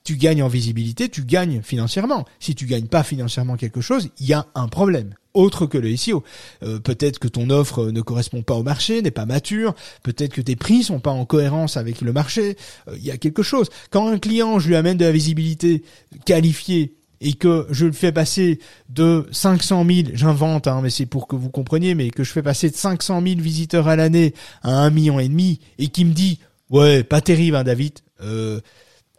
[0.04, 2.26] tu gagnes en visibilité, tu gagnes financièrement.
[2.40, 5.96] Si tu gagnes pas financièrement quelque chose, il y a un problème autre que le
[5.98, 6.24] SEO.
[6.62, 9.74] Euh, peut-être que ton offre ne correspond pas au marché, n'est pas mature,
[10.04, 12.58] peut-être que tes prix sont pas en cohérence avec le marché,
[12.88, 13.70] euh, il y a quelque chose.
[13.90, 15.84] Quand un client, je lui amène de la visibilité
[16.26, 16.94] qualifiée
[17.24, 18.60] et que je le fais passer
[18.90, 22.44] de 500 000, j'invente, hein, mais c'est pour que vous compreniez, mais que je fais
[22.44, 26.14] passer de 500 000 visiteurs à l'année à un million et demi, et qui me
[26.14, 26.40] dit,
[26.70, 27.94] ouais, pas terrible, hein, David.
[28.22, 28.60] Euh,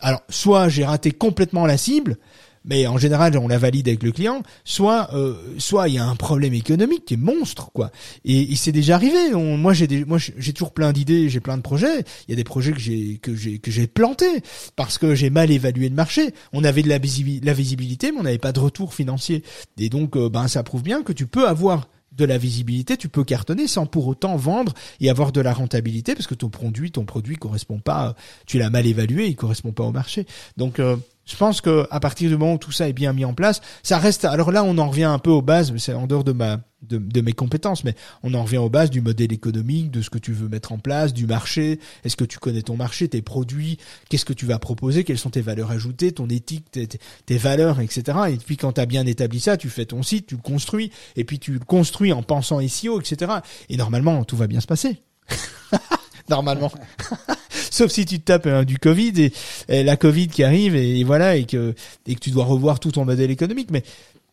[0.01, 2.18] alors, soit j'ai raté complètement la cible,
[2.65, 6.07] mais en général on la valide avec le client, soit euh, soit il y a
[6.07, 7.91] un problème économique qui est monstre quoi.
[8.24, 9.32] Et, et c'est déjà arrivé.
[9.35, 12.05] moi j'ai des, moi j'ai toujours plein d'idées, j'ai plein de projets.
[12.28, 14.43] Il y a des projets que j'ai que j'ai que j'ai plantés
[14.77, 16.35] parce que j'ai mal évalué le marché.
[16.53, 19.43] On avait de la, visibilité, la visibilité, mais on n'avait pas de retour financier.
[19.78, 23.09] Et donc euh, ben ça prouve bien que tu peux avoir de la visibilité, tu
[23.09, 26.91] peux cartonner sans pour autant vendre et avoir de la rentabilité parce que ton produit,
[26.91, 28.15] ton produit correspond pas,
[28.47, 30.27] tu l'as mal évalué, il correspond pas au marché.
[30.57, 33.24] Donc euh, je pense que à partir du moment où tout ça est bien mis
[33.24, 34.24] en place, ça reste.
[34.24, 36.60] Alors là, on en revient un peu aux bases, mais c'est en dehors de ma
[36.88, 40.18] de, mes compétences, mais on en revient aux bases du modèle économique, de ce que
[40.18, 41.80] tu veux mettre en place, du marché.
[42.05, 43.78] Est-ce que tu connais ton marché, tes produits,
[44.09, 48.18] qu'est-ce que tu vas proposer, quelles sont tes valeurs ajoutées, ton éthique, tes, valeurs, etc.
[48.30, 50.90] Et puis quand tu as bien établi ça, tu fais ton site, tu le construis,
[51.16, 53.32] et puis tu le construis en pensant SEO, etc.
[53.68, 55.02] Et normalement, tout va bien se passer.
[56.28, 56.70] normalement.
[57.70, 59.30] Sauf si tu te tapes hein, du Covid
[59.68, 61.74] et, la Covid qui arrive et, voilà et que
[62.06, 63.70] et que tu dois revoir tout ton modèle économique.
[63.70, 63.82] Mais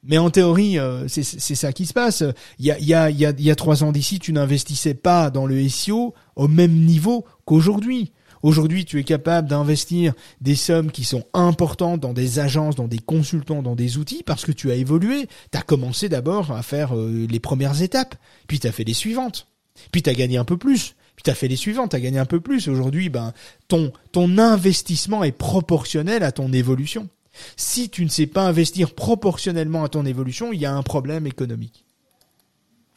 [0.03, 2.23] mais en théorie, euh, c'est ça qui se passe.
[2.57, 4.17] Il y a, il y a, il y a, il y a trois ans d'ici,
[4.17, 8.11] tu n'investissais pas dans le SEO au même niveau qu'aujourd'hui.
[8.43, 12.99] Aujourd'hui, tu es capable d'investir des sommes qui sont importantes dans des agences, dans des
[12.99, 15.27] consultants, dans des outils, parce que tu as évolué.
[15.51, 18.15] Tu as commencé d'abord à faire euh, les premières étapes,
[18.47, 19.47] puis tu as fait les suivantes,
[19.91, 22.39] puis tu as gagné un peu plus, t'as fait les suivantes, t'as gagné un peu
[22.39, 22.67] plus.
[22.67, 23.33] Aujourd'hui, ben
[23.67, 27.09] ton ton investissement est proportionnel à ton évolution.
[27.55, 31.27] Si tu ne sais pas investir proportionnellement à ton évolution, il y a un problème
[31.27, 31.85] économique.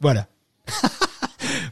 [0.00, 0.26] Voilà.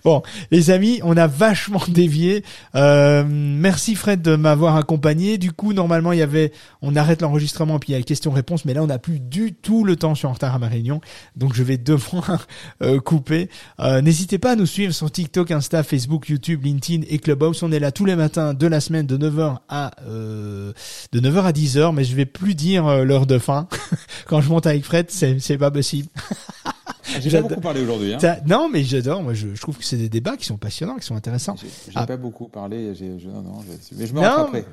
[0.05, 2.45] Bon, les amis, on a vachement dévié.
[2.75, 5.39] Euh, merci Fred de m'avoir accompagné.
[5.39, 8.75] Du coup, normalement, il y avait, on arrête l'enregistrement puis il y a questions-réponses, mais
[8.75, 10.15] là, on n'a plus du tout le temps.
[10.15, 11.01] Je suis en retard à ma réunion,
[11.37, 12.47] donc je vais devoir
[12.83, 13.49] euh, couper.
[13.81, 17.63] Euh, n'hésitez pas à nous suivre sur TikTok, Insta, Facebook, YouTube, LinkedIn et Clubhouse.
[17.63, 20.75] On est là tous les matins de la semaine de 9h à de
[21.21, 23.69] 9h à 10h, mais je vais plus dire l'heure de fin.
[24.27, 26.09] Quand je monte avec Fred, c'est pas possible.
[27.21, 28.15] J'ai pas beaucoup parlé aujourd'hui.
[28.15, 28.37] Hein.
[28.47, 29.23] Non, mais j'adore.
[29.23, 31.57] Moi, je, je, trouve que c'est des débats qui sont passionnants, qui sont intéressants.
[31.57, 32.07] J'ai ah.
[32.07, 32.95] pas beaucoup parlé.
[32.95, 33.65] Je, non, non,
[33.97, 34.65] mais je me rattraperai.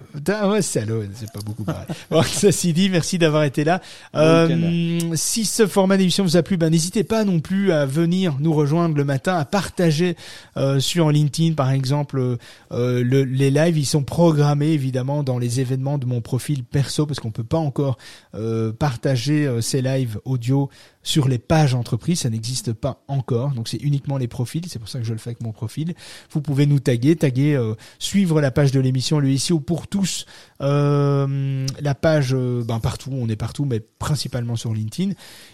[0.50, 1.88] Ouais, salaud, c'est pas beaucoup parlé.
[2.12, 3.82] bon, ceci dit, merci d'avoir été là.
[4.16, 8.38] Euh, si ce format d'émission vous a plu, ben n'hésitez pas non plus à venir
[8.40, 10.16] nous rejoindre le matin, à partager
[10.58, 12.38] euh, sur LinkedIn, par exemple,
[12.72, 13.78] euh, le, les lives.
[13.78, 17.58] Ils sont programmés évidemment dans les événements de mon profil perso parce qu'on peut pas
[17.58, 17.98] encore
[18.36, 20.70] euh, partager euh, ces lives audio
[21.02, 24.90] sur les pages entreprises, ça n'existe pas encore, donc c'est uniquement les profils, c'est pour
[24.90, 25.94] ça que je le fais avec mon profil.
[26.32, 30.26] Vous pouvez nous taguer, taguer, euh, suivre la page de l'émission Le SEO pour tous,
[30.62, 35.14] euh, la page, euh, ben partout, on est partout, mais principalement sur LinkedIn.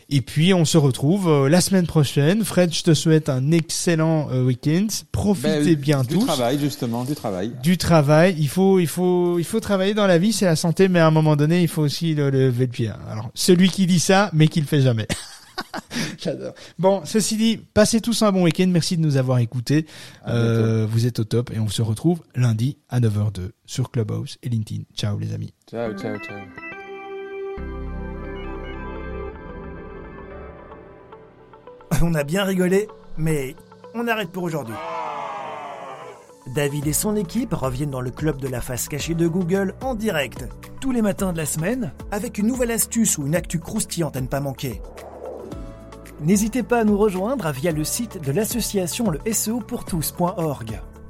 [0.10, 2.44] Et puis on se retrouve la semaine prochaine.
[2.44, 4.88] Fred, je te souhaite un excellent week-end.
[5.12, 6.20] Profitez ben, bien du tous.
[6.20, 7.52] Du travail justement, du travail.
[7.64, 8.36] Du travail.
[8.38, 11.08] Il faut, il faut, il faut travailler dans la vie, c'est la santé, mais à
[11.08, 12.92] un moment donné, il faut aussi le lever le pied.
[13.10, 15.08] Alors celui qui dit ça, mais qui le fait jamais.
[16.18, 16.54] J'adore.
[16.78, 18.68] Bon, ceci dit, passez tous un bon week-end.
[18.68, 19.86] Merci de nous avoir écoutés.
[20.28, 24.50] Euh, vous êtes au top et on se retrouve lundi à 9h02 sur Clubhouse et
[24.50, 24.84] LinkedIn.
[24.96, 25.54] Ciao les amis.
[25.70, 26.75] Ciao, ciao, ciao.
[32.02, 32.88] On a bien rigolé,
[33.18, 33.56] mais
[33.94, 34.76] on arrête pour aujourd'hui.
[36.54, 39.96] David et son équipe reviennent dans le club de la face cachée de Google en
[39.96, 40.46] direct,
[40.80, 44.22] tous les matins de la semaine, avec une nouvelle astuce ou une actu croustillante à
[44.22, 44.82] ne pas manquer.
[46.22, 49.86] N'hésitez pas à nous rejoindre via le site de l'association le SEO pour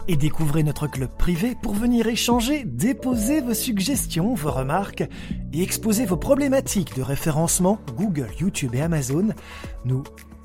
[0.08, 5.04] et découvrez notre club privé pour venir échanger, déposer vos suggestions, vos remarques
[5.54, 9.30] et exposer vos problématiques de référencement Google, YouTube et Amazon.
[9.84, 10.04] Nous,